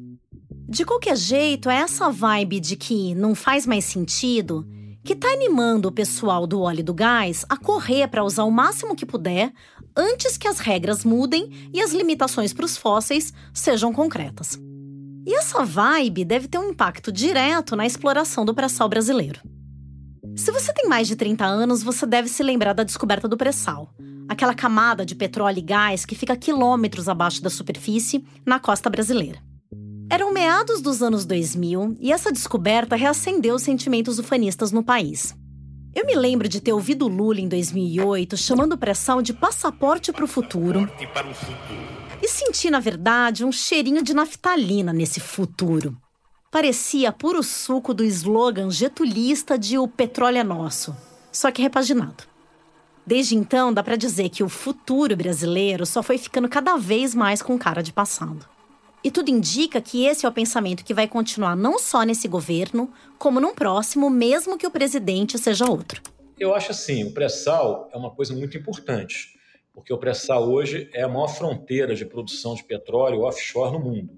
[0.67, 4.67] De qualquer jeito, é essa vibe de que não faz mais sentido
[5.07, 8.51] que está animando o pessoal do óleo e do gás a correr para usar o
[8.51, 9.53] máximo que puder
[9.95, 14.59] antes que as regras mudem e as limitações para os fósseis sejam concretas.
[15.25, 19.39] E essa vibe deve ter um impacto direto na exploração do pré-sal brasileiro.
[20.35, 23.93] Se você tem mais de 30 anos, você deve se lembrar da descoberta do pré-sal,
[24.27, 29.39] aquela camada de petróleo e gás que fica quilômetros abaixo da superfície na costa brasileira.
[30.09, 35.35] Eram meados dos anos 2000 e essa descoberta reacendeu os sentimentos ufanistas no país.
[35.93, 40.23] Eu me lembro de ter ouvido Lula em 2008 chamando o pré-sal de passaporte para
[40.23, 40.89] o futuro.
[42.21, 45.97] E senti, na verdade, um cheirinho de naftalina nesse futuro
[46.51, 50.95] parecia puro suco do slogan getulista de O petróleo é nosso,
[51.31, 52.23] só que repaginado.
[53.05, 57.41] Desde então, dá para dizer que o futuro brasileiro só foi ficando cada vez mais
[57.41, 58.56] com cara de passado.
[59.07, 62.91] E tudo indica que esse é o pensamento que vai continuar não só nesse governo,
[63.17, 66.01] como num próximo, mesmo que o presidente seja outro.
[66.37, 69.39] Eu acho assim, o pré-sal é uma coisa muito importante,
[69.73, 74.13] porque o pré-sal hoje é a maior fronteira de produção de petróleo offshore no mundo.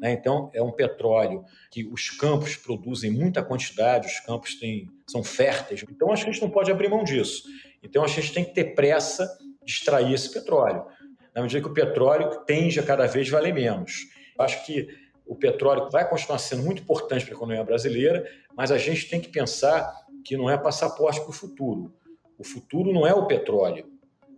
[0.00, 0.10] Né?
[0.10, 5.84] Então, é um petróleo que os campos produzem muita quantidade, os campos têm, são férteis.
[5.88, 7.44] Então, a gente não pode abrir mão disso.
[7.80, 9.28] Então, a gente tem que ter pressa
[9.64, 10.86] de extrair esse petróleo,
[11.32, 14.12] na medida que o petróleo tende a cada vez valer menos.
[14.38, 14.88] Acho que
[15.26, 19.20] o petróleo vai continuar sendo muito importante para a economia brasileira, mas a gente tem
[19.20, 21.94] que pensar que não é passaporte para o futuro.
[22.38, 23.86] O futuro não é o petróleo.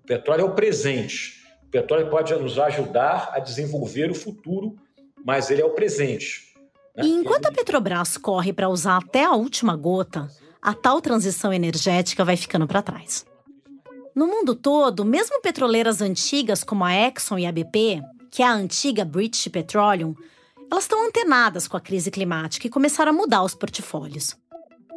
[0.02, 1.42] O petróleo é o presente.
[1.64, 4.76] O petróleo pode nos ajudar a desenvolver o futuro
[5.26, 6.54] mas ele é o presente.
[6.94, 7.04] Né?
[7.04, 10.28] E enquanto a Petrobras corre para usar até a última gota,
[10.62, 13.26] a tal transição energética vai ficando para trás.
[14.14, 18.00] No mundo todo, mesmo petroleiras antigas como a Exxon e a BP,
[18.36, 20.14] que é a antiga British Petroleum,
[20.70, 24.36] elas estão antenadas com a crise climática e começaram a mudar os portfólios.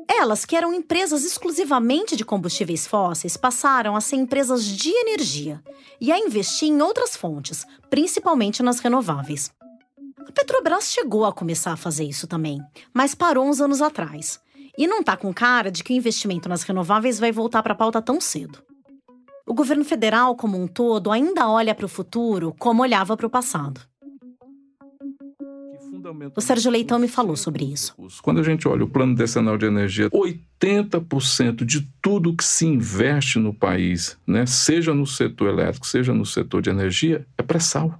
[0.09, 5.63] Elas, que eram empresas exclusivamente de combustíveis fósseis, passaram a ser empresas de energia
[6.01, 9.53] e a investir em outras fontes, principalmente nas renováveis.
[10.27, 12.59] A Petrobras chegou a começar a fazer isso também,
[12.93, 14.37] mas parou uns anos atrás.
[14.77, 17.77] E não tá com cara de que o investimento nas renováveis vai voltar para a
[17.77, 18.61] pauta tão cedo.
[19.49, 23.29] O governo federal, como um todo, ainda olha para o futuro como olhava para o
[23.31, 23.81] passado.
[26.35, 27.95] O Sérgio Leitão me falou sobre isso.
[28.21, 33.39] Quando a gente olha o Plano Decenal de Energia, 80% de tudo que se investe
[33.39, 37.99] no país, né, seja no setor elétrico, seja no setor de energia, é pré-sal.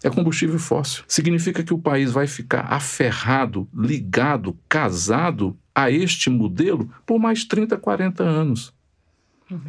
[0.00, 1.02] É combustível fóssil.
[1.08, 7.76] Significa que o país vai ficar aferrado, ligado, casado a este modelo por mais 30,
[7.78, 8.73] 40 anos.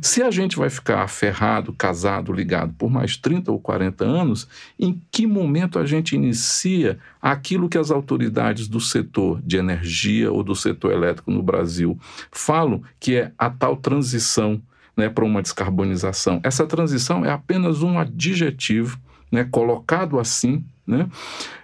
[0.01, 4.47] Se a gente vai ficar aferrado, casado, ligado por mais 30 ou 40 anos,
[4.79, 10.43] em que momento a gente inicia aquilo que as autoridades do setor de energia ou
[10.43, 11.97] do setor elétrico no Brasil
[12.31, 14.61] falam que é a tal transição
[14.95, 16.39] né, para uma descarbonização?
[16.43, 18.99] Essa transição é apenas um adjetivo
[19.31, 21.07] né, colocado assim né?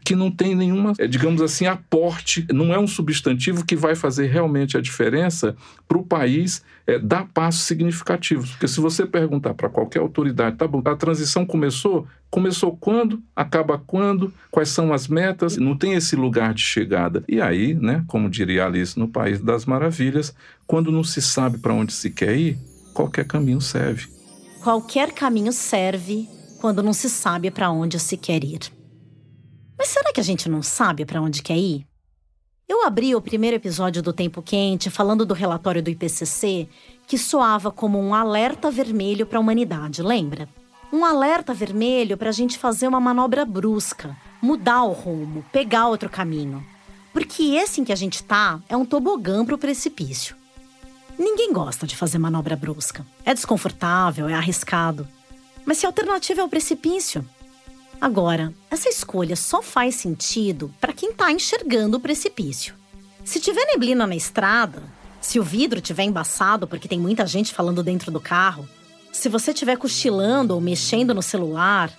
[0.04, 4.28] que não tem nenhuma, é, digamos assim, aporte, não é um substantivo que vai fazer
[4.28, 5.56] realmente a diferença
[5.88, 8.52] para o país é, dar passos significativos.
[8.52, 12.08] Porque se você perguntar para qualquer autoridade, tá bom, a transição começou?
[12.30, 13.22] Começou quando?
[13.36, 14.34] Acaba quando?
[14.50, 15.58] Quais são as metas?
[15.58, 17.24] Não tem esse lugar de chegada.
[17.28, 21.74] E aí, né, como diria Alice no País das Maravilhas, quando não se sabe para
[21.74, 22.58] onde se quer ir,
[22.94, 24.08] qualquer caminho serve.
[24.64, 26.28] Qualquer caminho serve
[26.60, 28.81] quando não se sabe para onde se quer ir.
[29.82, 31.88] Mas será que a gente não sabe para onde quer ir?
[32.70, 36.70] Eu abri o primeiro episódio do Tempo Quente falando do relatório do IPCC
[37.08, 40.48] que soava como um alerta vermelho para a humanidade, lembra?
[40.94, 46.12] Um alerta vermelho para a gente fazer uma manobra brusca, mudar o rumo, pegar outro
[46.12, 46.64] caminho.
[47.12, 50.36] Porque esse em que a gente tá é um tobogã para o precipício.
[51.18, 53.04] Ninguém gosta de fazer manobra brusca.
[53.26, 55.08] É desconfortável, é arriscado.
[55.66, 57.28] Mas se a alternativa é o precipício,
[58.02, 62.74] Agora, essa escolha só faz sentido para quem está enxergando o precipício.
[63.24, 64.82] Se tiver neblina na estrada,
[65.22, 68.68] se o vidro tiver embaçado porque tem muita gente falando dentro do carro,
[69.12, 71.94] se você estiver cochilando ou mexendo no celular,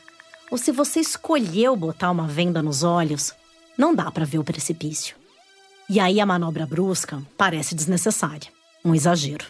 [0.50, 3.32] ou se você escolheu botar uma venda nos olhos,
[3.78, 5.14] não dá para ver o precipício.
[5.88, 8.48] E aí a manobra brusca parece desnecessária,
[8.84, 9.44] um exagero.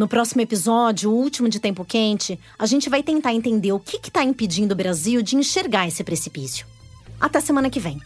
[0.00, 3.98] No próximo episódio, o último de Tempo Quente, a gente vai tentar entender o que
[3.98, 6.66] está impedindo o Brasil de enxergar esse precipício.
[7.20, 8.00] Até semana que vem.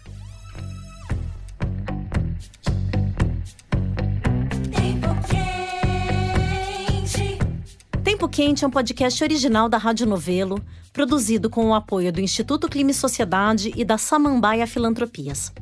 [8.02, 10.60] Tempo Quente é um podcast original da Rádio Novelo,
[10.92, 15.52] produzido com o apoio do Instituto Clima e Sociedade e da Samambaia Filantropias.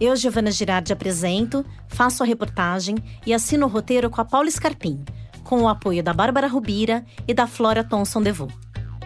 [0.00, 5.04] Eu, Giovana Girardi, apresento, faço a reportagem e assino o roteiro com a Paula Scarpim
[5.52, 8.48] com o apoio da Bárbara Rubira e da Flora Thomson Devô.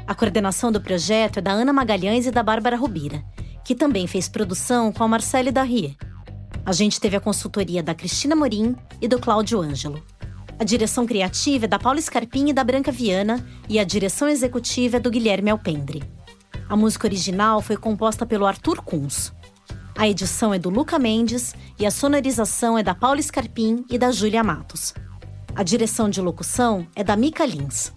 [0.06, 3.20] A coordenação do projeto é da Ana Magalhães e da Bárbara Rubira,
[3.64, 5.96] que também fez produção com a Marcele Darrier.
[6.64, 10.00] A gente teve a consultoria da Cristina Morim e do Cláudio Ângelo.
[10.56, 14.98] A direção criativa é da Paula Scarpim e da Branca Viana e a direção executiva
[14.98, 16.04] é do Guilherme Alpendre.
[16.68, 19.32] A música original foi composta pelo Arthur Kunz.
[19.98, 24.12] A edição é do Luca Mendes e a sonorização é da Paula Scarpim e da
[24.12, 24.94] Júlia Matos.
[25.56, 27.90] A direção de locução é da Mica Lins.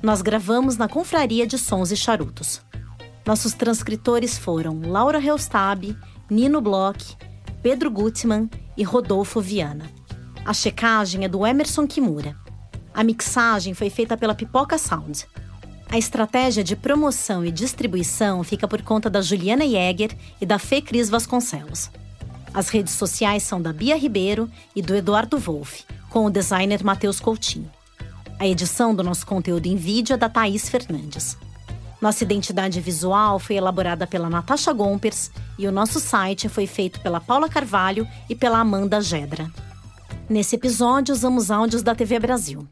[0.00, 2.62] Nós gravamos na Confraria de Sons e Charutos.
[3.26, 5.98] Nossos transcritores foram Laura Reustab,
[6.30, 7.16] Nino Bloch,
[7.60, 9.90] Pedro Gutmann e Rodolfo Viana.
[10.44, 12.36] A checagem é do Emerson Kimura.
[12.94, 15.26] A mixagem foi feita pela Pipoca Sound.
[15.90, 20.80] A estratégia de promoção e distribuição fica por conta da Juliana Jäger e da Fê
[20.80, 21.90] Cris Vasconcelos.
[22.54, 27.18] As redes sociais são da Bia Ribeiro e do Eduardo Wolff com o designer Matheus
[27.18, 27.70] Coutinho.
[28.38, 31.38] A edição do nosso conteúdo em vídeo é da Thaís Fernandes.
[32.02, 37.18] Nossa identidade visual foi elaborada pela Natasha Gompers e o nosso site foi feito pela
[37.18, 39.50] Paula Carvalho e pela Amanda Gedra.
[40.28, 42.68] Nesse episódio, usamos áudios da TV Brasil.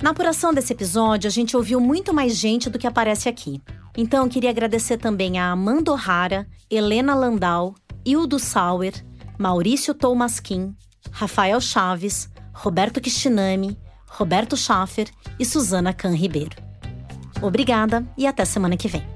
[0.00, 3.60] Na apuração desse episódio, a gente ouviu muito mais gente do que aparece aqui.
[3.96, 7.74] Então, queria agradecer também a Amanda O'Hara, Helena Landau,
[8.04, 8.94] Hildo Sauer,
[9.36, 10.72] Maurício Toumasquim,
[11.10, 13.78] Rafael Chaves, Roberto Kishinami,
[14.08, 16.56] Roberto Schaffer e Suzana Can Ribeiro.
[17.42, 19.06] Obrigada e até semana que vem.